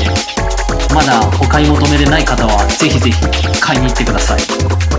[0.93, 4.92] まだお買い求めでない方はぜひぜひ買いに行ってください。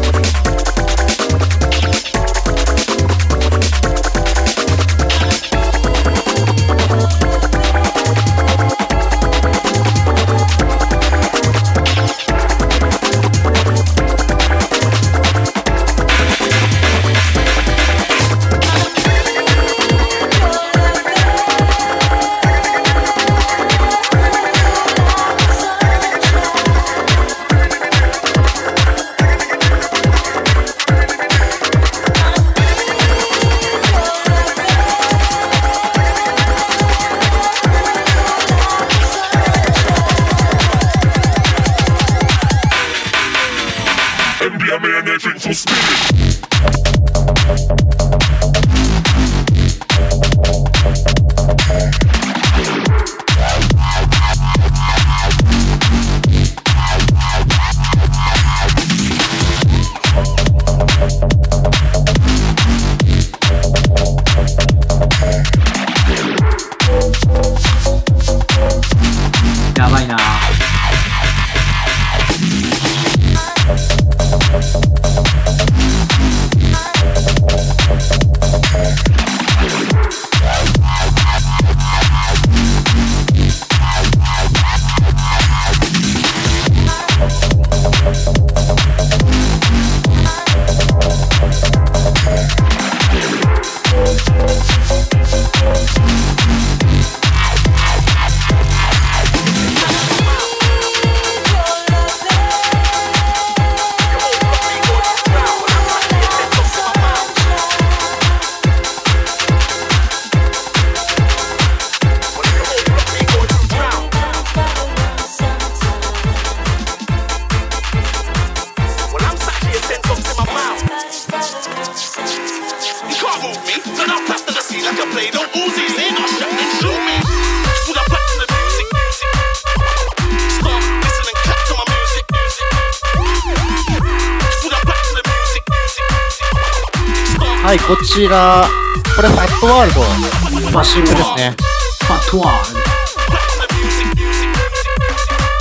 [137.64, 138.68] はい、こちら、
[139.16, 140.70] これファットワールド。
[140.70, 141.56] マシングですね。
[142.02, 142.80] ファトワール。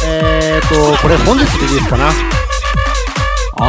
[0.06, 2.10] えーと、これ本日リリースかな。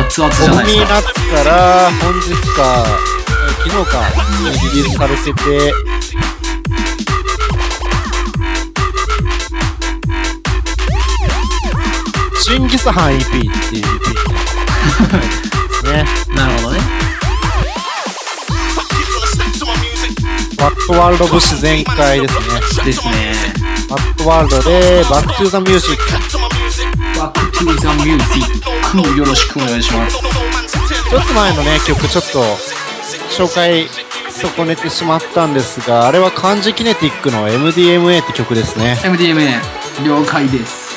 [0.00, 0.82] 熱々じゃボないですか。
[0.82, 3.14] ミーナッツから本日か、えー
[3.64, 4.02] 昨日か
[4.40, 5.72] にリリースされてて、
[12.42, 14.00] チンギスハン EP っていう EP
[15.70, 16.04] ですね。
[16.34, 16.93] なるほどね。
[20.64, 22.84] ファットワールド節全開ですね。
[22.86, 23.34] ですね。
[23.86, 30.16] ファットワールドで、 Back to the Music。Back to the Music よろしくお願いします。
[30.16, 32.42] 一つ前のね、曲ちょっと
[33.36, 33.86] 紹介
[34.30, 38.98] 損ねてしまったんですが、あれは Kanji Kinetic の MDMA って曲ですね。
[39.02, 39.60] MDMA
[40.02, 40.94] 了解です。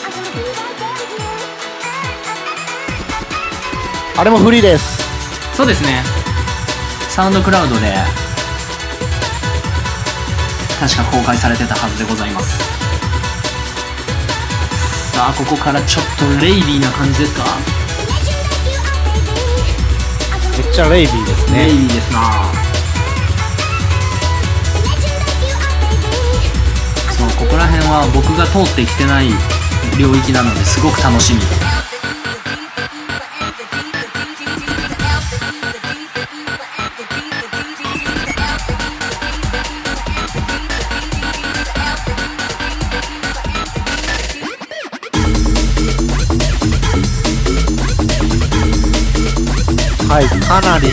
[4.15, 5.03] あれもフリーです。
[5.57, 6.05] そうですね。
[7.09, 8.26] サウンドクラウドで
[10.80, 12.57] 確か公開されてたはずでございます。
[15.11, 17.43] さあ、ここからちょっとレイビーな感じですか？
[20.57, 21.65] めっちゃレイビーですね。
[21.65, 22.21] レイビーですな
[27.17, 29.30] そう、ここら辺は僕が通ってきてない
[29.97, 31.41] 領域なのですごく楽しみ。
[50.60, 50.89] かなり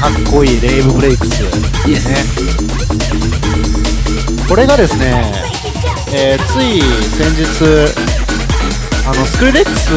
[0.00, 1.42] かっこいいレイブブレイクス。
[1.86, 2.08] イエス。
[4.48, 5.30] これがですね、
[6.14, 7.44] えーつい先日、
[9.06, 9.94] あの、スクリレックス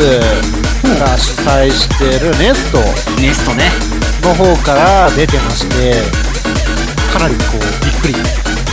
[0.99, 2.79] が主催してるネスト
[3.21, 3.71] ネストね。
[4.21, 5.93] の方から出てまして、
[7.13, 8.23] かなりこう、びっくりって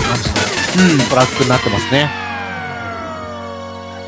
[0.02, 2.10] 感じのトラックになってますね。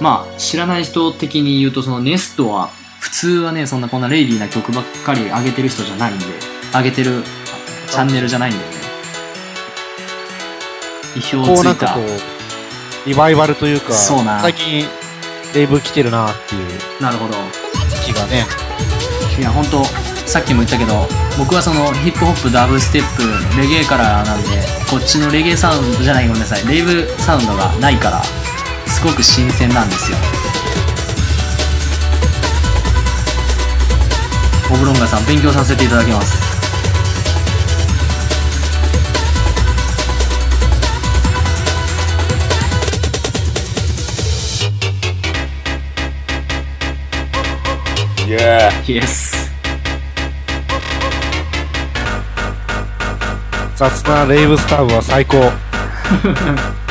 [0.01, 2.84] まあ、知らない人的に言うと、そのネストは、普
[3.25, 6.27] 通はね、そんなこんなレイビーな曲ばっかり上げてる人じゃないんで、
[6.75, 7.23] 上げてる
[7.91, 8.65] チャンネルじゃないんでね。
[11.17, 12.01] 意表をついたこうなんかこ。
[12.03, 14.87] う、リバイバルというか、そうな最近、
[15.55, 17.35] レイブ来てるなっていうなるほど。
[18.05, 18.45] 気がね。
[19.39, 19.83] いや、本当
[20.27, 21.09] さっきも言ったけど、
[21.39, 24.49] 僕はそのヒップホップ、ダブステップ、レゲエからなんで、
[24.91, 28.23] こっちのレゲエサウンドじゃないごめんなさい、レイブサウンドがないから、
[28.87, 30.19] すごく新鮮なんですよ。
[34.85, 36.55] ブロンガさん、勉強させていただきます。
[48.27, 48.93] Yeah.
[48.93, 49.51] イエス。
[53.77, 55.51] 雑なレイブスターブは最高。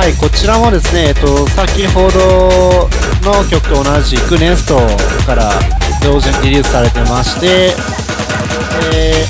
[0.00, 2.88] はい、こちらもですね、えっと、先ほど
[3.20, 4.78] の曲と同じくネスト
[5.26, 5.52] から
[6.02, 7.74] 同時にリリースされてまして、
[8.96, 9.26] え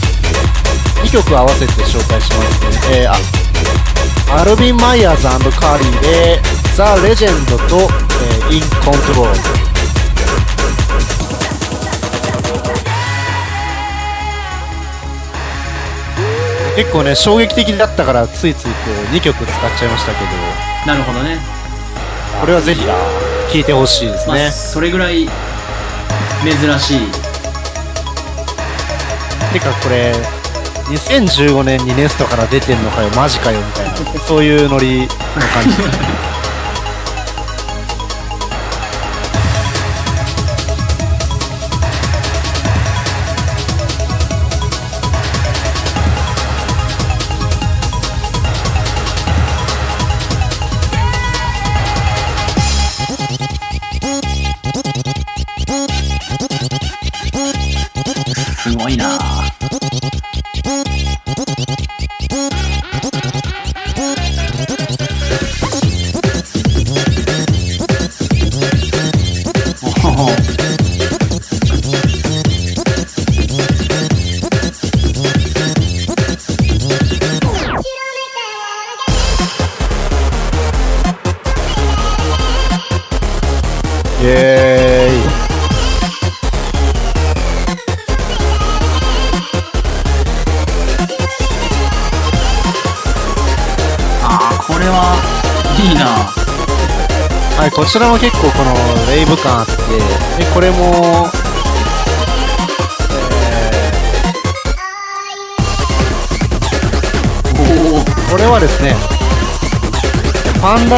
[1.03, 3.03] 2曲合わせて紹介しますね。
[3.03, 5.27] えーあアルビン・マイヤーズ
[5.59, 6.41] カーリーで、
[6.77, 9.60] ザ・レジェンドと、えー、イン・コントロール。
[16.81, 18.71] 結構ね、衝撃的だったから、ついついこ
[19.13, 19.47] う2曲使っ
[19.79, 21.37] ちゃいましたけど、ーなるほどね。
[22.41, 22.81] これはぜひ
[23.53, 24.51] 聴いてほしいですまあ、ね。
[24.51, 25.29] それぐらい
[26.43, 27.01] 珍しい。
[29.53, 30.15] てかこれ、
[30.89, 35.11] 2015年にネストから出てんのかよ、マジかよ、みたいな、そういうノリの感
[35.65, 35.77] じ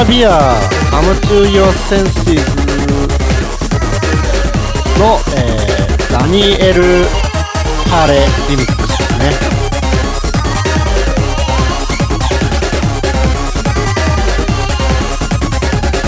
[0.05, 0.55] ビア
[0.91, 2.43] Come to Your Senses
[4.99, 5.73] の、えー
[6.13, 6.83] ダニエル・
[7.89, 9.31] ハーレーリミックスですね。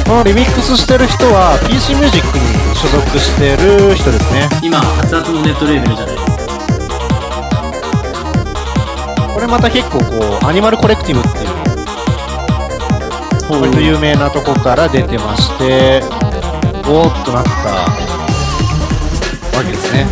[0.06, 2.44] このリミックスしてる人は PC ミュージックに
[2.76, 4.46] 所属してる人ですね。
[4.62, 6.26] 今、熱々のネットレーベルじゃないです
[9.16, 9.28] か。
[9.32, 11.53] これまた結構こう、アニマルコレクティブっていう、
[13.50, 16.02] 割と有名なとこから出てまして、
[16.86, 17.50] おーっとなった
[19.56, 20.04] わけですね。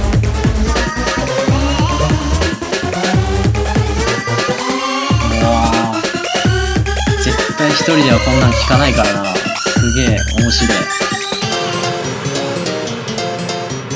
[5.41, 9.35] もう、絶対一人ではこんなん聞かないからな。
[9.35, 10.79] すげえ、面白い。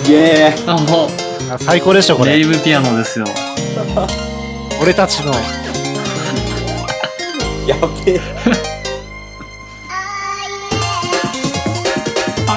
[0.09, 1.11] イエーあ、もう、
[1.53, 2.39] あ最高でしょ、これ。
[2.39, 3.27] レイブピアノですよ。
[4.81, 5.33] 俺たちの。
[7.67, 8.56] やべえ。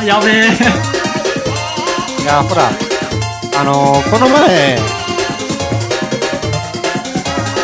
[0.10, 0.31] やべえ。
[2.23, 2.64] いや、ほら、
[3.60, 4.76] あのーこの前、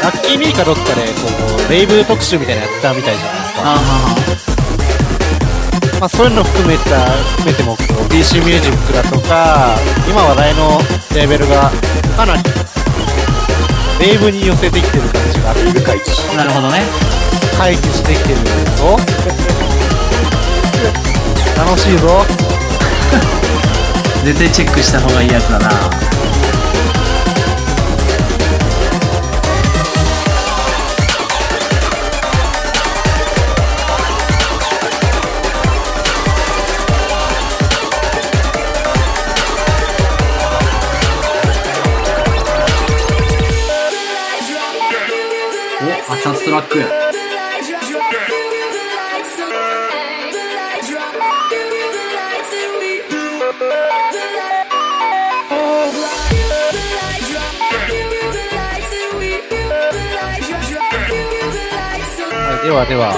[0.04, 1.12] ラッキーミーかどっかで、こ
[1.68, 3.62] う、レイブ特集みたいなのやったみたいじゃないですか。
[3.64, 3.82] あ
[6.00, 9.76] まあ、そういうの含めた、含めても、こう、PC ミュージックだとか、
[10.08, 10.80] 今話題の
[11.16, 11.72] レーベルが、
[12.16, 12.44] かなり、
[14.00, 15.62] レイブに寄せてきてる感じがあって、
[16.32, 16.84] あ、なるほどね。
[17.58, 18.36] 回帰してきてる
[18.78, 19.00] ぞ。
[21.56, 22.26] 楽しいぞ。
[24.26, 25.70] 絶対チェックした方がいいやつだな。
[46.10, 47.05] お、熱々トラック。
[62.86, 63.14] はい、では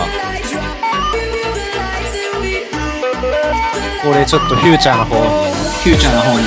[4.03, 5.21] これちょっとフューチャーの方に。
[5.83, 6.45] フューチャーの方に。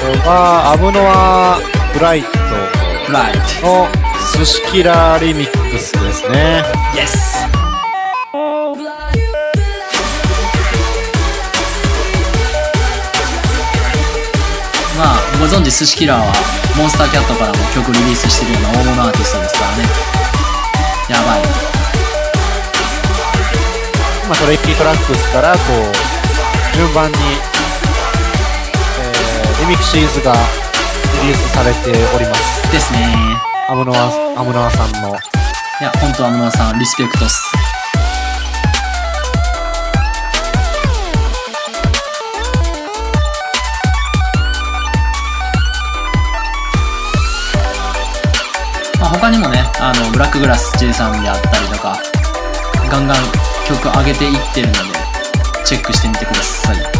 [0.00, 1.58] これは、アブノア
[1.92, 2.28] ブライト
[3.12, 3.38] ライト。
[3.66, 3.88] の
[4.38, 6.62] 寿司キラーリミックスですね。
[6.94, 6.98] イ
[15.48, 16.32] 存知、寿司キラーは、
[16.76, 19.84] モンスターキャットからも曲リリースしてるような大物アーティストですからね。
[21.08, 21.42] やばい。
[24.28, 27.16] まあ、トレッキートラックスから、こう、順番に、
[29.00, 30.34] えー、リミクシーズが
[31.22, 32.70] リリースされております。
[32.70, 33.08] ですね。
[33.68, 35.16] アムノア、アムノアさんの。
[35.80, 37.57] いや、本当は村さん、リスペクトっす。
[49.28, 52.00] 他にもね、あの、ブラックグラス J さんであったりとか、
[52.90, 53.16] ガンガン
[53.66, 54.80] 曲上げていってるので、
[55.66, 56.97] チェックしてみてください。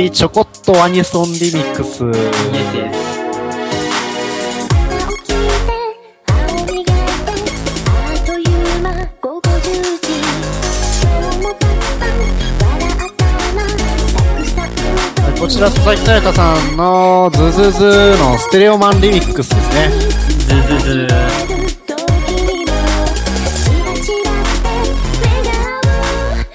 [0.00, 2.04] い、ちょこっとアニソンリミックス。
[2.04, 2.16] イエス
[2.76, 3.20] イエス。
[15.38, 19.90] こちら佐々木さやかさんのズズズのステレオマンリミックスですね。
[20.38, 21.08] ズズズ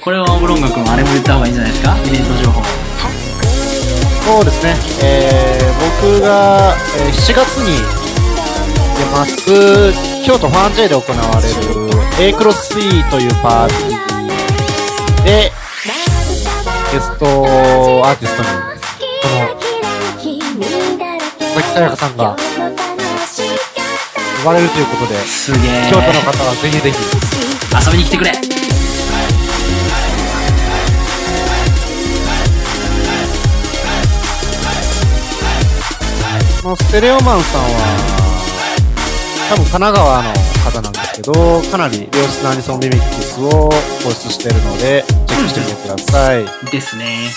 [0.02, 1.98] これはオブロンガ君あれも言った方がいいんじゃないですか？
[2.06, 2.85] イベント情報。
[4.26, 4.74] そうですね。
[5.04, 7.78] えー、曲が、えー7月に
[8.98, 9.94] 出ます、
[10.26, 15.52] 京都ファン J で行われる A クロス C というパーティーで、
[16.92, 17.26] ゲスト
[18.06, 18.50] アーティストに、
[19.22, 19.48] この、
[21.40, 22.36] 佐々木さやかさんが
[24.40, 25.90] 呼ばれるということで、すげえ。
[25.92, 26.98] 京都の方はぜひぜひ、
[27.86, 28.55] 遊びに来てくれ。
[36.66, 37.68] のステレオマンさんは、
[39.50, 40.34] 多分神奈川の
[40.66, 43.70] 方なんですけど、かなり良質なアニソンリミックスを
[44.04, 46.46] 放出しているので、チェックしてみてください。
[46.72, 47.30] ですね。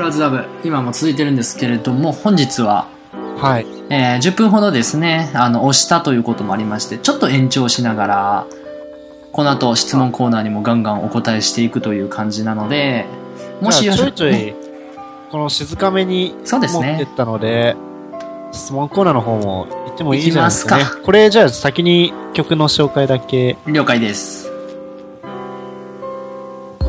[0.00, 2.88] ラウズラブ、今も続いてるんですけれども、本日は、
[3.36, 3.66] はい。
[3.90, 8.46] えー10分ほどですね、あの、押したということもありまして、ちょっと延長しながら、
[9.32, 13.06] この後質問コーナーにもガンガンお答えしていくという感じなので、
[13.60, 14.54] もしじゃあちょいちょいね、
[15.30, 17.76] この静かめにそうですね持ってったので、
[18.52, 21.02] 質問コーナーの方も行ってもいいじゃないですかね行きます。
[21.04, 23.56] これじゃあ先に曲の紹介だけ。
[23.66, 24.49] 了解です。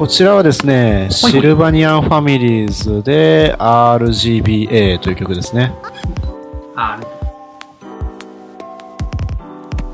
[0.02, 5.76] こちらはですね、シルバニアンファミリーズで RGBA という曲ですね。
[6.76, 7.00] あ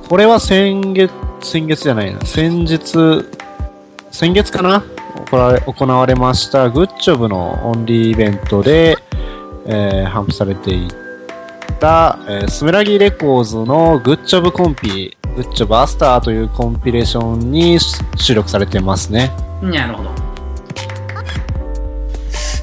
[0.07, 1.11] これは先月、
[1.41, 3.25] 先月じゃないな、先日、
[4.09, 4.81] 先月かな？
[5.29, 8.95] 行われ行われましたグッジョブのオンリーイベントで、
[9.65, 10.88] えー、頒布されてい
[11.81, 17.77] た、えースメラギレコーズのグッジョブコンピ、グッジョブアスターというコンピレーションに
[18.15, 19.31] 収録されてますね。
[19.61, 20.11] なるほど。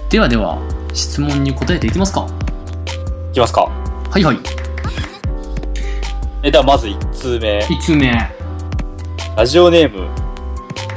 [0.09, 0.59] ではでは、
[0.93, 2.27] 質問に答えていきますか。
[3.31, 3.63] いきますか。
[3.63, 4.39] はいはい。
[6.43, 7.59] え、ではまず1通目。
[7.65, 8.13] 1つ目。
[9.37, 10.09] ラジオネーム、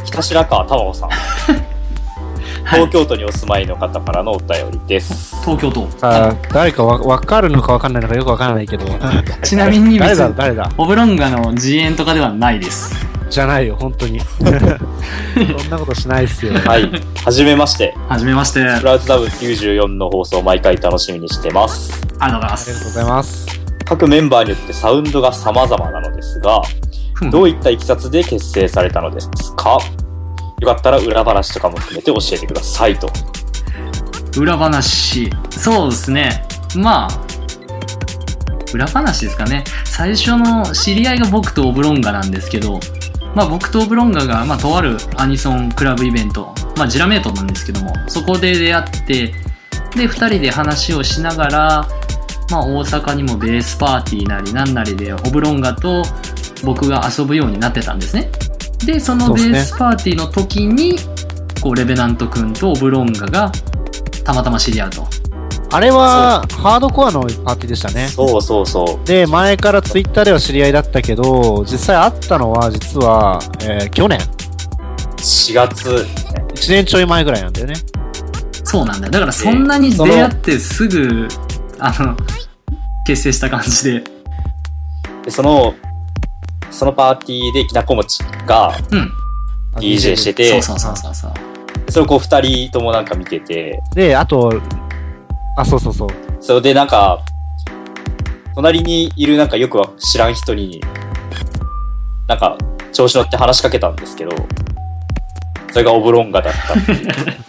[0.06, 1.10] 北白川太郎さん。
[2.68, 5.36] 東京都にお住まいの方からのお便りです。
[5.42, 5.88] 東京都。
[5.98, 8.86] さあ、誰かわわかるのかわかんないのかよくわからないけど。
[9.42, 10.70] ちなみに誰別に、だ誰だ？
[10.78, 12.94] オブロンガの自演とかではないです。
[13.30, 14.20] じゃないよ、本当に。
[14.22, 14.44] そ
[15.68, 16.54] んなことしないっすよ。
[16.66, 16.90] はい。
[17.24, 17.94] はじめまして。
[18.08, 18.62] はじめまして。
[18.62, 21.92] ありスプラウトダブ94の放送を毎回楽しみにしてます。
[22.20, 22.92] がとうございまありがとうごす。
[22.94, 23.48] ざいます。
[23.86, 26.62] 各メンバーによってサウンドが様々なのですが、
[27.32, 29.78] どういったいきさつで結成されたのですか？
[30.60, 33.10] よかったら裏話とかも含めて教えてくださいと。
[34.38, 35.30] 裏話。
[35.52, 36.44] そうですね。
[36.76, 37.20] まあ、
[38.74, 39.64] 裏話ですかね。
[39.86, 42.80] 最初の知り合いが僕とオブロンガなんですけど、
[43.38, 49.32] まあ僕とオブロンガが、まあとあるアニソンクラブイベント、まあジラメートなんですけども、そこで出会って、
[49.96, 51.88] で、二人で話をしながら、
[52.50, 56.02] まあ大阪にもベースパーティーなりなんなりで、オブロンガと
[56.64, 58.32] 僕が遊ぶようになってたんですね。
[58.84, 60.96] で、そのベースパーティーの時に、
[61.62, 63.52] こう、レベナント君とオブロンガが
[64.24, 65.08] たまたま知り合うと。
[65.70, 68.08] あれは、ハードコアのパーティーでしたね。
[68.08, 69.08] そうそうそう。
[69.08, 74.20] で、前からツイッターでは知り合いだったけど、実際会ったのは、実は、えー去年。
[75.18, 75.90] 4月、
[76.56, 77.76] 1年ちょい前ぐらいなんだよね。
[78.64, 79.12] そうなんだよ。
[79.12, 81.28] だからそんなに出会ってすぐ、
[81.80, 82.16] あの、
[83.06, 84.04] 結成した感じで。
[85.26, 85.74] でその、
[86.72, 89.12] そのパーティーできなこ餅がうん。
[89.76, 91.32] DJ してて、そうそうそうそうそう。
[91.90, 94.54] それをこう二人ともなんか見てて、で、あと、
[95.58, 96.10] あ、そうそうそう。
[96.40, 97.20] それでなんか、
[98.56, 100.82] 隣にいるなんかよく知らん人に、
[102.28, 102.58] なんか
[102.92, 104.32] 調子乗って話しかけたんですけど、
[105.72, 107.12] それがオブロンガだったっていう。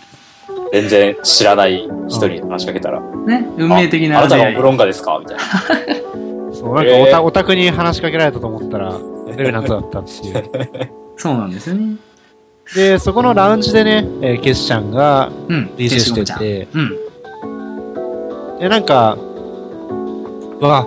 [0.71, 5.19] 全然知らない人に話しかけたら、ね、運命的あな出会いあなたがオブロンガですか？
[5.19, 5.43] みたいな。
[6.53, 8.93] そう、なんかえーおた、オタクに話しかけられたと思ったら、
[9.35, 10.51] レベナントだったっていう。
[11.17, 11.97] そうなんですよね。
[12.75, 15.71] で、そこのラウンジでね、えーケスちゃんがうん。
[15.79, 16.93] DJ してて、うん。
[18.61, 19.17] で、なんか、
[20.61, 20.87] うわ、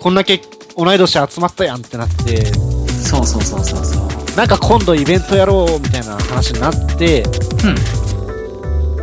[0.00, 0.40] こんだけ
[0.76, 4.36] 同い年集まったやんってなって、そうそうそうそうそう。
[4.36, 7.24] なんか今度イベントやろうみたいな話になって、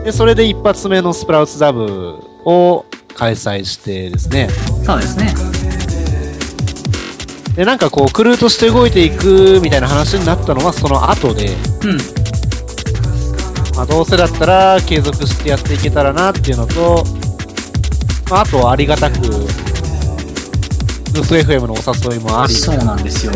[0.04, 2.16] で、それで一発目のスプラウツダブ
[2.46, 2.86] を
[3.16, 4.50] 開催してですね。
[4.84, 5.34] そうですね。
[7.56, 11.98] で、なんかこう、クルーとして動いていくみたいな話になったのはその後で、うん。
[13.76, 17.04] まあ、どうせだったら継続してやっていけたらなっていうのと、
[18.32, 19.28] まあ、あとありがたく、ヌ
[21.24, 23.34] ス FM のお誘いもあり、そうなんですよ。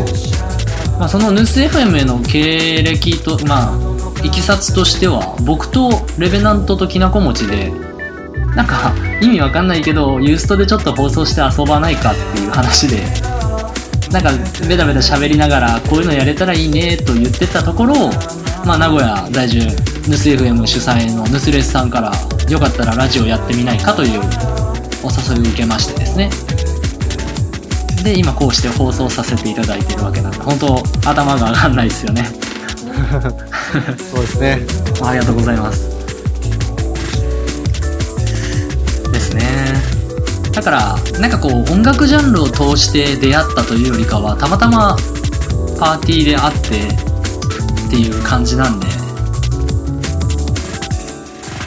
[0.98, 7.70] まあ、そのヌス FM への経歴とまあいきさつとしては僕とレベナントときなこ餅で
[8.54, 13.02] なんか意味わかんないけどユーストでちょっと放送して遊ばないかっていう話で
[14.10, 14.30] なんか
[14.66, 17.94] ベタベタ喋りながらこういうのやれたらいいねと言ってたところ
[18.64, 19.60] まあ名古屋在住
[20.08, 22.10] ヌス FM 主催のヌスレスさんから
[22.48, 24.65] よかったらラジオやってみないかという
[25.06, 26.30] お誘いを受けましてですね。
[28.02, 30.76] で今こうして放送させていただいてるわけなんで本当
[31.08, 32.24] 頭が上がんないですよね。
[34.10, 34.60] そうですね。
[35.02, 35.88] ありがとうございます。
[39.12, 39.82] ですね。
[40.52, 44.96] だからなんかこう音楽ジャンルを通して出会ったというよりかはたまたま
[45.78, 46.88] パーティーで会って
[47.86, 48.86] っていう感じなんで。
[48.86, 48.92] だ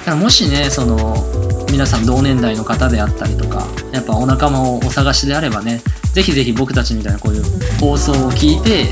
[0.06, 1.26] からもしねその
[1.72, 5.82] 皆さん同年代の方であったりとかやっぱお仲間をお探しであればね
[6.14, 7.44] ぜひぜひ僕たちみたいなこういう
[7.80, 8.88] 放送を聞いて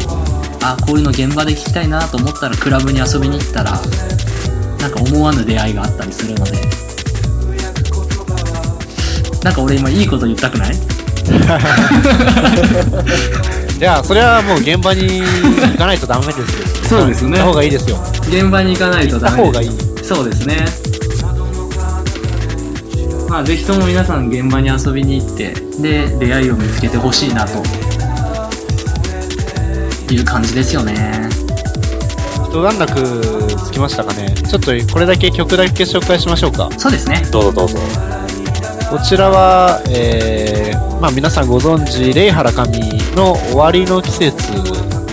[0.64, 3.72] あこういうの現場で聞きたいなと思ったらクラブに遊びに行ったら
[4.80, 6.52] なんか思わぬ出会いがあったりするので
[9.44, 10.74] なんか俺今いいこと言ったくない？
[13.78, 16.46] いや、それはもう現場に行かないとダメですよ。
[16.90, 17.98] そうですね行った方がいいですよ。
[18.28, 20.04] 現場に行かないとダメ行った方がいい。
[20.04, 20.66] そうですね
[23.30, 27.64] まあぜひとも皆さん現場に遊びに行ってで出会いを見つけてほしいなと
[30.14, 31.28] いう感じですよね
[32.50, 34.34] 一段落つきましたかね。
[34.34, 36.70] ちょっとこれだけ曲だけ紹介しましょうか。
[36.78, 37.78] そうですねどうぞどうぞ。
[38.90, 42.80] こちらは、えー、まあ皆さんご存知、レイハラカミ
[43.16, 44.54] の終わりの季節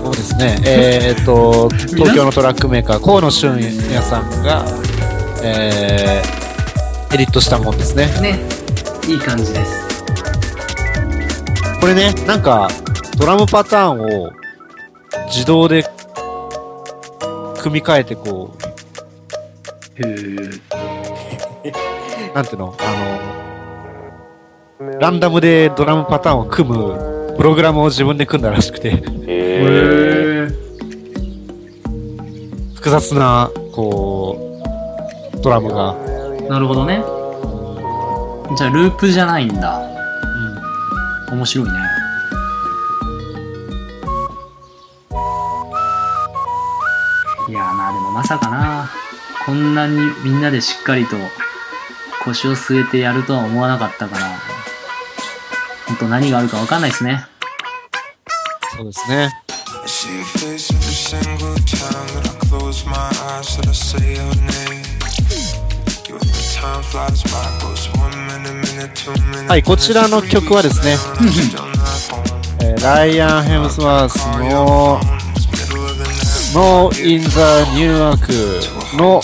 [0.04, 3.50] をですね、 えーと、東京のトラックメーカー、河野俊
[3.92, 4.64] 也さんが、
[5.42, 6.43] えー、
[7.14, 8.06] エディットしたもんですね。
[8.20, 8.40] ね
[9.06, 10.04] いい感じです
[11.80, 12.68] これね、なんか、
[13.16, 14.32] ドラムパターンを
[15.28, 15.84] 自動で
[17.60, 18.50] 組み替えてこ
[19.94, 20.60] へーう、
[22.34, 22.74] なんていうの？
[24.80, 30.48] あの、ランダムでドラムパターンを組むプログラムを自分で組んだらしくて、へえ。
[32.74, 34.60] 複雑な、こ
[35.36, 35.94] う、ドラムが。
[36.48, 37.02] なるほどね。
[38.56, 39.80] じゃあループじゃないんだ。
[41.32, 41.74] 面白いね。
[47.48, 48.90] いやーなでもまさかな。
[49.46, 51.16] こんなにみんなでしっかりと
[52.24, 54.38] 腰を据えてやるとは思わなかったから。
[55.86, 57.26] 本当何があるか分かんないですね。
[58.76, 59.30] そうですね。
[59.82, 62.96] I see your face every single time that I close my
[63.38, 64.83] eyes that I say your name.
[69.48, 70.96] はい、こちらの曲はですね.
[72.62, 74.16] えーライアン・ヘムスワース
[74.50, 75.00] の.
[76.54, 77.28] Snow in the
[77.74, 78.32] New York
[78.96, 79.20] の、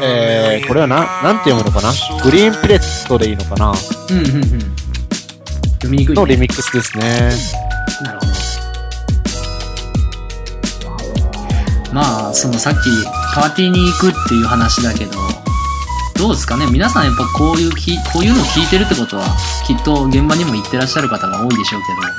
[0.00, 1.92] えー、これはな、なんて読むのかな？
[2.22, 3.72] グリーンプレットでいいのかな？
[4.10, 4.42] うんうんうん
[5.82, 7.32] 読みにくい、ね、のリミックスですね。
[8.02, 8.32] なるほど
[11.92, 12.76] まあそのさっき
[13.34, 15.18] パーティーに行くっていう話だけど
[16.18, 16.66] どうですかね？
[16.66, 19.24] 皆さんやっぱこういうきこういうのを聞いてるってことは
[19.66, 22.00] きっと現場にも行ってらっしゃる方が多いでしょうけど。
[22.00, 22.10] まあ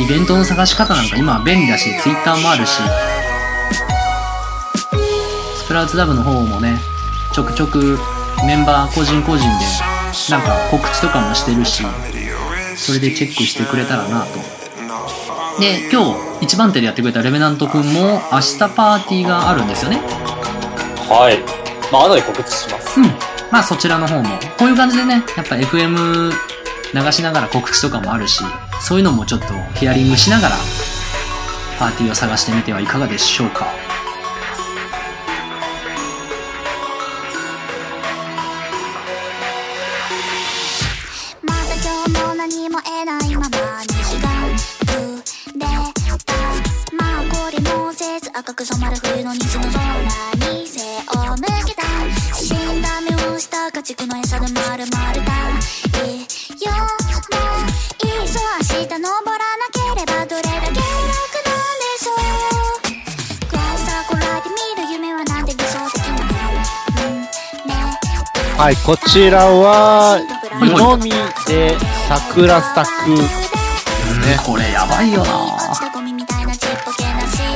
[0.00, 2.80] イベントの探し方なんか今は便利だし Twitter もあるし。
[5.56, 6.78] スプラウツダブの方もね
[7.32, 7.98] ちょくちょく
[8.46, 9.64] メンバー個人個人で
[10.30, 11.82] なんか告知とかもしてるし
[12.76, 14.63] それでチェックしてくれたらなと。
[15.60, 16.02] で今
[16.38, 19.98] 日一番手でやってくれたレベナント君も明日パーティーがあるんですよね
[21.08, 21.38] はい。
[21.92, 22.98] まあ、後で告知します。
[23.00, 23.06] うん
[23.52, 24.28] まあそちらの方も
[24.58, 26.32] こういう感じでねやっぱ FM
[26.94, 28.42] 流しながら告知とかもあるし
[28.80, 29.46] そういうのもちょっと
[29.78, 30.56] ヒアリングしながら
[31.78, 33.66] パーティーを探してみてはいかがでしょうか
[68.64, 70.16] はい、こちらは、
[70.62, 71.10] 湯飲み
[71.46, 71.76] で
[72.08, 74.40] 桜咲くですね。
[74.42, 77.52] これやばいよな落ちたゴミみたいなちっぽけな幸せを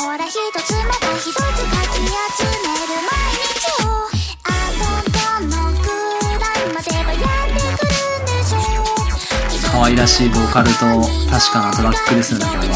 [0.00, 0.32] ほら一
[0.64, 1.44] つまた一つか
[1.92, 4.00] き集める毎日を
[4.48, 5.04] あと
[5.44, 5.92] どのく
[6.40, 7.52] らいまではやっ
[9.68, 10.80] て愛らしいボーカルと
[11.30, 12.74] 確かなトラックですよね、これは。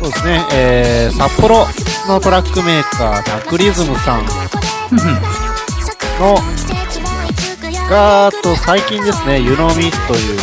[0.00, 1.66] そうですね、えー、札幌
[2.10, 4.30] のトラックメーカー、タクリズムさんの、
[7.88, 10.40] が、あと最近ですね、ユノミという、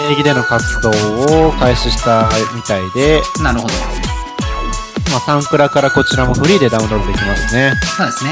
[0.00, 0.90] 名義での活動
[1.48, 3.74] を開始したみたいで、なるほど。
[5.10, 7.74] まあ、サンクラからこちらもフリーでダウンロードできますね。
[7.96, 8.30] そうですね。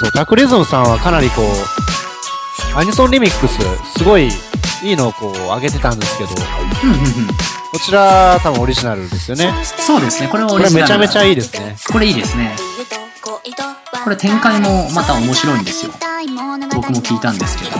[0.00, 3.58] そう、タクリズムさんはかなりこう、アニソンリミックス、
[3.98, 4.30] すごい
[4.82, 6.30] いいのをこう上げてたんですけど、
[6.84, 7.26] うんうんうん。
[7.28, 7.34] こ
[7.84, 9.52] ちら多分オリジナルですよね。
[9.64, 11.76] そうですね、これはオこれリジナルめちゃめちゃいいですね。
[11.90, 12.56] これいいですね。
[14.04, 15.92] これ展開もまた面白いんですよ。
[16.74, 17.70] 僕も聞いたんですけど。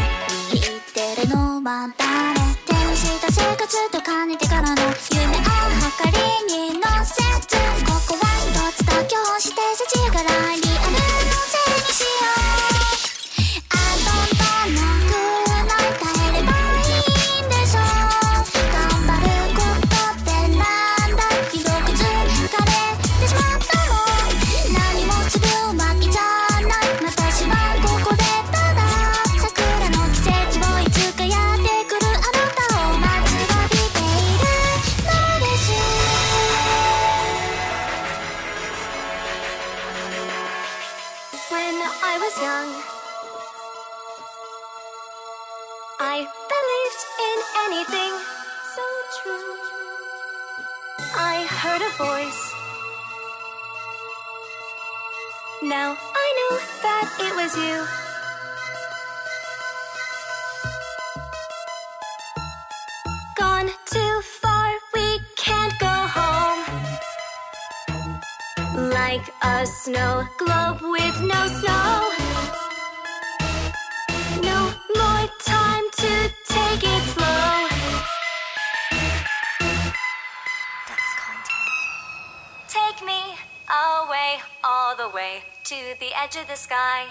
[85.14, 87.06] all to the edge of the sky.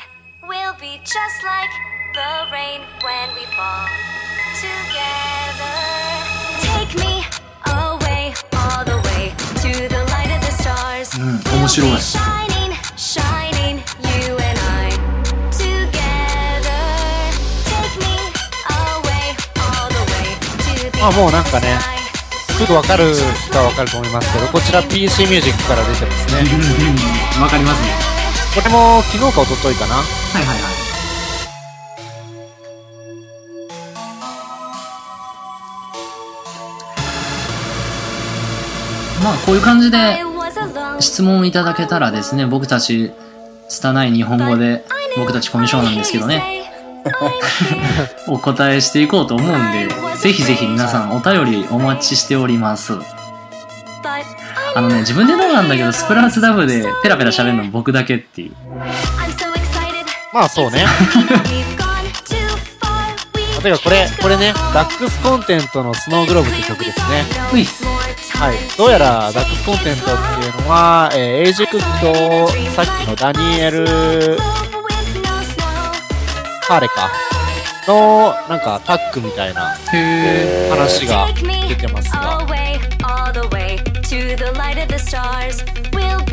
[0.47, 1.69] We'll be just like
[2.13, 3.87] the rain when we fall
[4.61, 5.77] together.
[6.61, 7.25] Take me
[7.65, 9.33] away all the way
[9.63, 11.09] to the light of the stars.
[11.13, 13.77] Mm, we'll be shining, shining,
[14.09, 14.89] you and I
[15.49, 16.83] together.
[17.65, 18.15] Take me
[18.85, 19.25] away
[19.57, 20.27] all the way
[20.65, 21.96] to the ah, edge of the sky.
[22.57, 26.41] すぐわかる人はわかると思いますけど、こちら PC ミュージックから出てますね。
[27.37, 27.89] うんわかりますね。
[28.55, 29.95] これも昨日か一昨日かな？
[29.95, 30.05] はい
[30.37, 30.57] はいはい。
[39.23, 40.23] まあこういう感じで.
[40.99, 43.11] 質問いただけたらですね、僕たち、
[43.69, 44.83] 拙い日本語で、
[45.15, 46.66] 僕たちコミュ障なんですけどね、
[48.27, 49.87] お答えしていこうと思うんで、
[50.17, 52.93] ぜひぜひ皆さんお便りお待ちしております。
[54.75, 58.51] あのね、自分で言うのなんだけど、スプラウツダブでペラペラ喋るの僕だけっていう。
[58.51, 58.85] I'm
[59.31, 60.05] so excited.
[60.33, 60.85] まあそうね。
[61.45, 62.35] We've gone too
[62.79, 63.63] far.
[63.63, 67.23] 例えばこれ、これね、ダックスコンテントのスノーグローブって曲ですね。
[67.53, 67.67] ういっ
[68.37, 68.55] はい。
[68.77, 74.37] どうやらダックスコンテントっていうのは、えーエイジクッとさっきのダニエル・
[76.67, 77.09] ハーレか。
[77.87, 81.27] の、なんかタッグみたいなへ話が
[81.69, 82.45] 出てますが。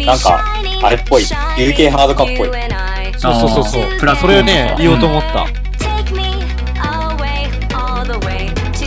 [0.05, 0.45] なんか
[0.83, 2.51] あれっぽい UK ハードカっぽい
[3.17, 3.99] そうそうそうそう。
[4.01, 5.47] プラスそれをね、言おうと思った。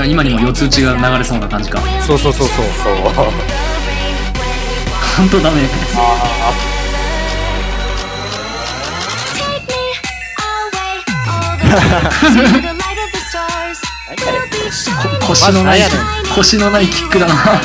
[0.03, 1.80] ー今にも四つ打ちが流れそうな感じか。
[2.06, 2.65] そうそうそうそう。
[2.84, 2.94] そう
[5.18, 5.61] ほんとダメ。
[15.27, 15.81] 腰のない
[16.35, 17.61] 腰のないキックだな。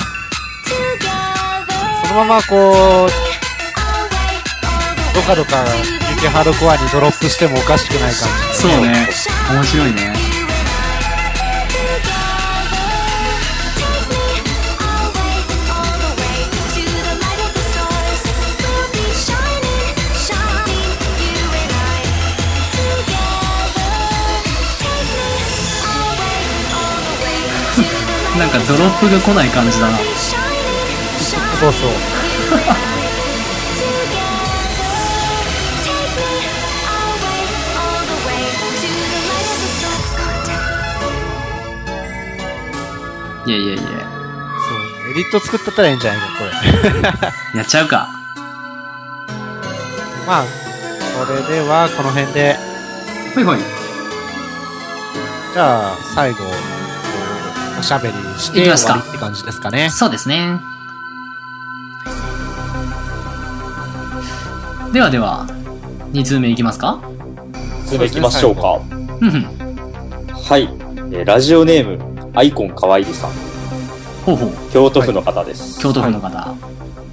[2.08, 5.64] そのままこう、どかどか
[6.16, 8.58] UK ハードコアにドロップしてもおかしくない感じ。
[8.58, 9.08] そうね。
[9.50, 10.21] 面白いね。
[28.42, 29.96] なんかドロップが来ない感じだな。
[29.96, 31.90] そうそう。
[43.46, 43.82] いやいやいや。
[43.82, 45.10] そう。
[45.12, 46.44] エディット作ったったらいいんじゃないか、こ
[47.54, 47.54] れ。
[47.60, 48.08] やっちゃうか。
[50.26, 50.44] まあ、
[51.24, 52.58] それではこの辺で
[53.36, 53.58] ほいほい。
[55.54, 56.38] じゃあ、最後、
[57.82, 59.90] おしゃべりして終いきますかわりって感じですかね。
[59.90, 60.56] そうですね。
[64.92, 65.48] ではでは、
[66.12, 67.02] 2通目いきますか
[67.84, 68.80] それで行きましょうか。
[69.18, 69.42] ふんふん。
[70.32, 70.62] はい。
[71.10, 73.32] えーラジオネーム、アイコンかわいいさん。
[74.24, 74.50] ほうほう。
[74.72, 75.80] 京都府の方です。
[75.80, 76.54] 京都府の方、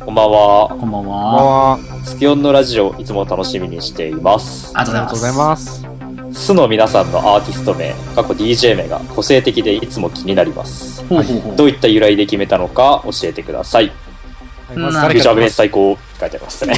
[0.06, 0.68] こんばんは。
[0.70, 1.78] こんばんは。
[1.78, 1.80] は。
[2.06, 4.72] スキオンのラジオ、いつも楽しみにしています。
[4.76, 5.89] ありがとうございます。
[6.34, 10.96] スの皆さんのアーティスト名、過去 DJ 名が個性的でいつも気になります。
[10.98, 11.06] す。
[11.08, 11.56] ほうほうほう。
[11.56, 13.92] どういった由来で決めたのか教えてください。
[14.76, 16.76] まビジュアルベース最高って書いてありますね。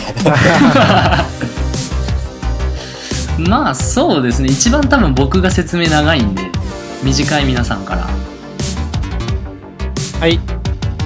[3.49, 4.49] まあそうですね。
[4.49, 6.43] 一番多分僕が説明長いんで、
[7.03, 8.07] 短い皆さんから。
[10.19, 10.39] はい。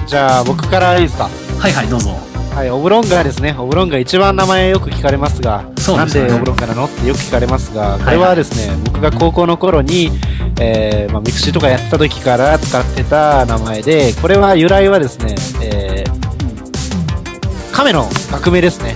[0.06, 1.28] じゃあ、僕からいいですか？
[1.58, 2.16] はいはい、どうぞ。
[2.56, 3.54] はい、オブロンガーですね。
[3.58, 10.10] オブロンガー一番名前よく聞かれますが、なんそうでオブロンガーなのってよく聞かれますが、これはですね、僕が高校の頃に、
[10.58, 18.94] えーまあ、 mixi とかやってた時から使ってた名前で、これは由来はですね、えー、亀の学名ですね。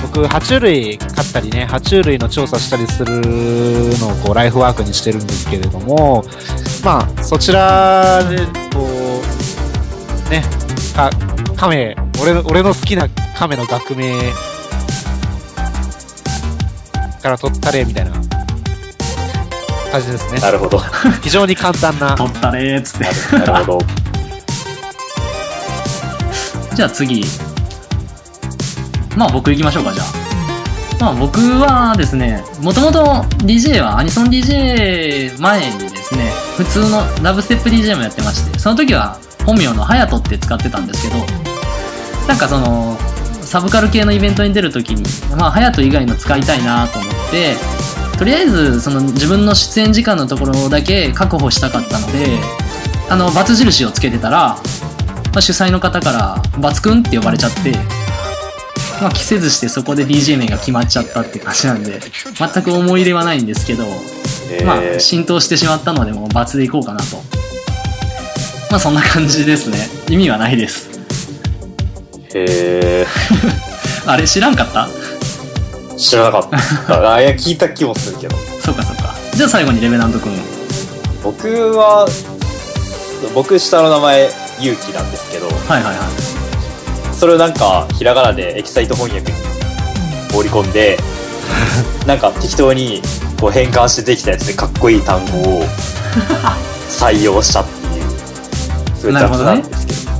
[0.00, 3.20] 僕、爬虫類飼ったりね、爬虫類の調査したりする
[3.98, 6.24] のをこうライフワークにしてるんですけれども、
[6.82, 8.88] まあ、そちらで、こ
[10.26, 10.42] う、ね、
[10.98, 11.10] か、
[11.58, 14.16] 亀、俺の、俺の好きな亀の学名
[17.20, 18.12] から取ったれ、みたいな
[19.90, 20.40] 感じですね。
[20.40, 20.78] なるほど。
[21.20, 22.16] 非常に簡単な。
[22.16, 23.04] 取ったれーっつって。
[23.34, 23.86] なるなるほど。
[26.76, 27.24] じゃあ次。
[29.16, 30.06] まあ僕行きましょうか、じゃあ。
[31.00, 33.00] まあ僕はですね、もともと
[33.38, 41.47] DJ はアニソン DJ 前にですね、普通のラブステップ DJ もやってまして、その時は本名のハヤトって使ってたんですけど、
[42.28, 42.96] なんかその、
[43.40, 45.02] サブカル系のイベントに出るときに、
[45.36, 47.56] まあ、ハヤト以外の使いたいなと思って、
[48.18, 52.38] とりあえず、その自分の出演時間のところだけ確保したかったので、
[53.08, 54.58] あの、バツ印をつけてたら、ま
[55.36, 57.72] あ、主催の方から、バツくんって呼ばれちゃって、
[59.00, 62.00] まあ、着せずしてそこで DJ 名が決まっちゃったって感じなんで、
[62.34, 63.84] 全く思い入れはないんですけど、
[64.66, 67.16] まあ、えー浸透してしまったので、もうでいこうかなと。
[68.70, 69.88] まあ、そんな感じですね。
[70.10, 70.97] 意味はないです。
[72.34, 73.06] へ
[74.06, 74.88] あれ、知らんかった？
[75.92, 76.48] ー知らなかっ
[76.86, 77.12] た。
[77.14, 78.36] あ、いや、聞いた気もするけど。
[78.64, 79.14] そうかそうか。
[79.34, 80.32] じゃあ最後にレベナント君。
[81.22, 82.08] 僕は、
[83.34, 84.30] 僕下の名前、
[84.60, 85.96] ゆうきなんですけど、はいはいはい。
[87.18, 89.38] それをなんか、ひらがなでエキサイト翻訳に
[90.32, 90.98] 放り込んで、
[92.06, 93.02] なんか適当に
[93.40, 95.64] こう変換してできたやつでかっこいい単語を
[96.88, 98.04] 採用したっていう、
[99.00, 100.17] すごい雑なんですけど。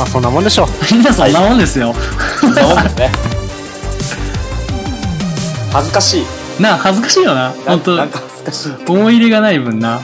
[0.00, 0.66] まあ、そんなもんでしょう。
[0.90, 1.92] みんなそんなもんですよ。
[2.40, 3.12] そんなもんですね。
[5.70, 6.62] 恥ずかしい。
[6.62, 7.48] なあ、恥ずかしいよな。
[7.48, 8.72] な本当なんか恥ずかしい。
[8.88, 10.00] 思い入れがない分な。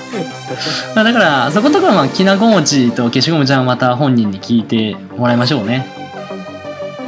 [0.95, 5.87] まあだから、そことかはまあ、きなこ餅と消しゴムちゃんはまた本人に聞いてもらいましょうね。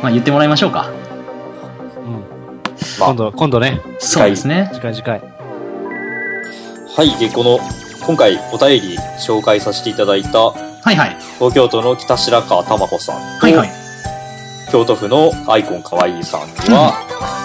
[0.03, 0.89] まあ言ってもらいましょうか。
[2.99, 3.83] まあ今度、今度ね。
[3.99, 4.71] そうですね。
[4.73, 5.21] 次回次回。
[6.97, 7.15] はい。
[7.19, 7.59] で、この、
[8.07, 10.55] 今回お便り紹介させていただいた、
[10.89, 11.17] はいはい。
[11.39, 13.71] 東京都の北白川たまこさんと、はいはい。
[14.73, 16.95] 京都府のアイコンかわいいさんには、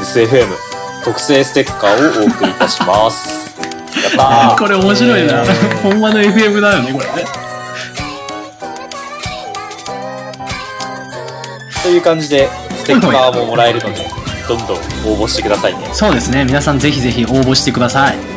[0.02, 0.48] SFM
[1.03, 3.53] 特製ステッカーをお送りいたします。
[4.02, 5.41] やったーこれ面白いな。
[5.41, 7.28] えーほんまの FM だよね、これね。
[11.84, 14.10] という感じで、ステッカーももらえるので、
[14.48, 15.90] どんどん応募してくださいね。
[15.91, 16.45] そうですね。
[16.45, 18.32] 皆さんぜひぜひ応募してください。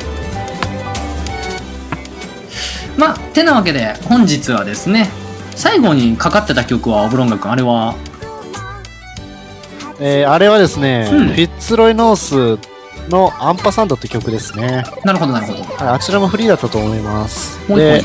[2.97, 5.11] まあ、てなわけで、本日はですね、
[5.55, 7.95] 最後にかかってた曲は、オブロンガ君、あれは、
[9.99, 14.85] えーあれはですね、うんフィッツロイ・ノースの Ampersand って曲ですね。
[15.05, 15.63] なるほどなるほど。
[15.63, 17.59] はい、あちらもフリーだったと思います。
[17.67, 18.05] ほいほいで、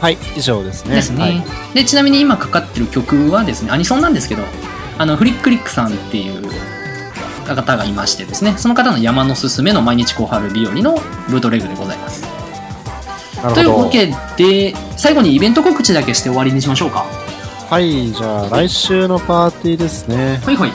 [0.00, 0.96] はい、以上ですね。
[0.96, 1.42] ですね、はい
[1.74, 4.42] でちなみに今かかってる曲はですねアニソンなんですけど
[4.98, 6.42] あのフリックリックさんっていう
[7.46, 10.96] 方がいましてですねその方の山のすすめの毎日小春日和の
[11.30, 12.41] ブートレグでございます。
[13.54, 14.06] というわけ
[14.36, 17.04] で最後にイベント告知だけして終わりにしましょうか。
[17.70, 20.40] はい、じゃあ来週のパーティーですね。
[20.44, 20.70] ほいほい。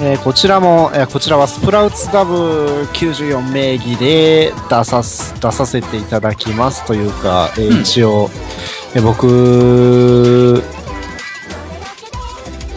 [0.00, 7.80] えーこちらも、えーこちらはスプラウツダブ94名義で出さす出させていただきますというか、えーうん。
[7.80, 8.30] 一応、
[8.94, 10.62] えー僕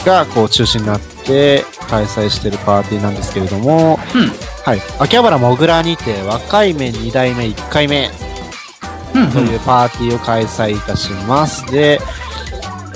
[0.05, 8.09] がこう中心になって開催しているパーティーなんですけれども、うんはい、秋葉原もぐらにて若い面2代目1回目
[9.13, 11.65] うんうんというパーティーを開催いたします。
[11.71, 11.99] で、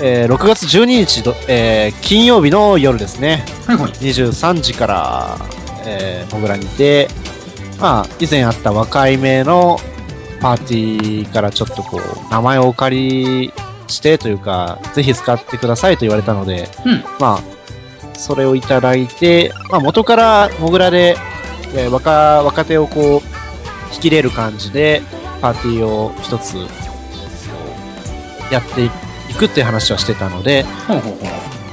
[0.00, 3.44] えー6月12日ど、えー金曜日の夜ですね。
[3.66, 5.36] はいほい23時から、
[5.84, 7.08] えー、モグラにて、
[7.78, 9.78] まあ、以前あった若い目の
[10.40, 13.52] パーティーからちょっとこう、名前をお借り
[13.88, 17.04] してというか、ぜひ使ってくださいと言われたので、うん。
[17.18, 17.55] まあ、
[18.16, 21.16] それをいただいて、まあ、元からモグラで、
[21.74, 22.10] えー若、
[22.42, 25.02] 若手をこう、引き入れる感じで、
[25.40, 26.56] パーティーを一つ、
[28.50, 28.90] やってい
[29.38, 30.64] くっていう話はしてたので。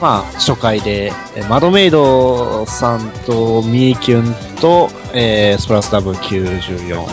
[0.01, 7.05] まあ、初回で、えーマドメイドさんとミーキュンと、えースプラスダブ94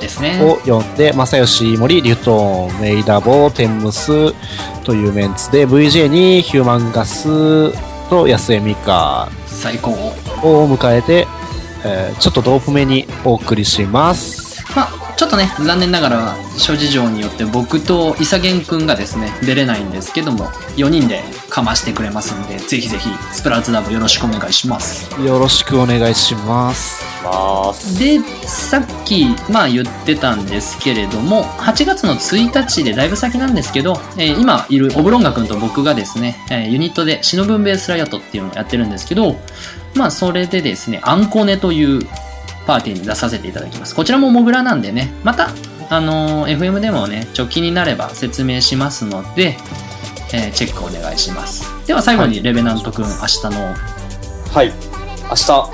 [0.00, 0.40] ですね。
[0.42, 4.32] を呼んで、正義、森、リュトン、メイダボ、テンムス
[4.84, 7.28] というメンツで、VJ にヒューマンガス
[8.08, 9.90] と安江美香最高。
[10.42, 11.26] を迎えて、
[11.84, 14.64] えーちょっとドープめにお送りします。
[15.18, 20.46] まあ、ちょっとね、残念ながら、諸事情によって僕とイサゲンくんがですね、出れないんですけども、
[20.76, 25.10] 4人でかましてくれますんで、ぜひぜひ、スプラウツダブよろしくお願いします。
[25.20, 27.04] よろしくお願いします。
[27.24, 27.98] まーす。
[27.98, 39.36] で、さっき、まあ言ってたんですけれども、8月の1日でだいぶ先なんですけど、えー今いるオブロンガ君と僕がですね、えーユニットでシノブンベースライオットっていうのをやってるんですけど、
[39.94, 42.06] まあそれでですね、アンコネという
[42.68, 43.94] パーティーに出させていただきます。
[43.96, 45.48] こちらもモグラなんでね、また、
[45.88, 49.56] あのー FM でもね、ちょ気になれば説明しますので、
[50.34, 51.64] えーチェックお願いします。
[51.86, 53.74] では最後にレベナント君、明日の、
[54.52, 54.66] はい。
[54.66, 55.70] 明日、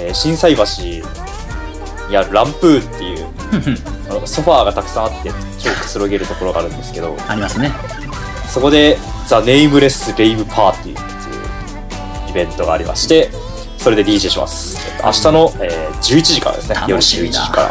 [0.00, 0.62] えー、心斎橋
[2.10, 5.30] にあるランプーっていう、ソファーがたくさんあって、
[5.60, 7.70] 超くつろげるところがあるんですけど、ありますね。
[8.48, 8.98] そこで、
[9.28, 13.30] ザ・ネームレス・レイブ・パーティーっていうイベントがありまして、
[13.84, 14.78] それで DJ します。
[14.78, 16.76] えっと明日の、えー11時からですね。
[16.88, 17.70] 夜11楽しみだ時から。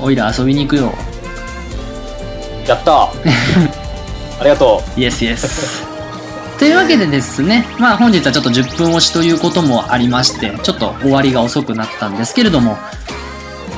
[0.00, 0.90] おいら遊びに行くよ。
[2.66, 3.08] やったー
[4.40, 5.82] ありがとイエスイエス。
[6.58, 12.78] というわけでですね、まあ本日はちょっと10分押しということもありまして、ちょっと終わりが遅くなったんですけれども、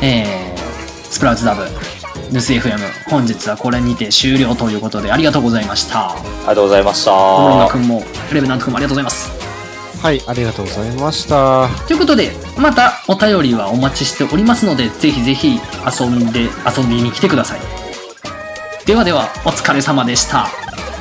[0.03, 1.67] えー、スプラウツダブ、
[2.31, 2.79] ヌス FM、
[3.11, 5.99] 本日はこれにて終了ということでありがとうございました。
[5.99, 6.03] う。
[6.03, 9.44] ありがとうございましたオロナ君も、レベナント君もありがとうございます。
[10.05, 11.67] はい、ありがとうございました。
[11.87, 15.59] ということで、またお便りはお待ちしておりますので、ぜひぜひ
[15.99, 17.61] 遊んで、遊びに来てください。
[18.85, 20.49] ではでは、お疲れ様でした。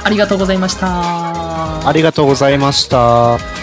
[0.05, 1.85] ありがとうございました。
[1.85, 3.62] ありがとうございました。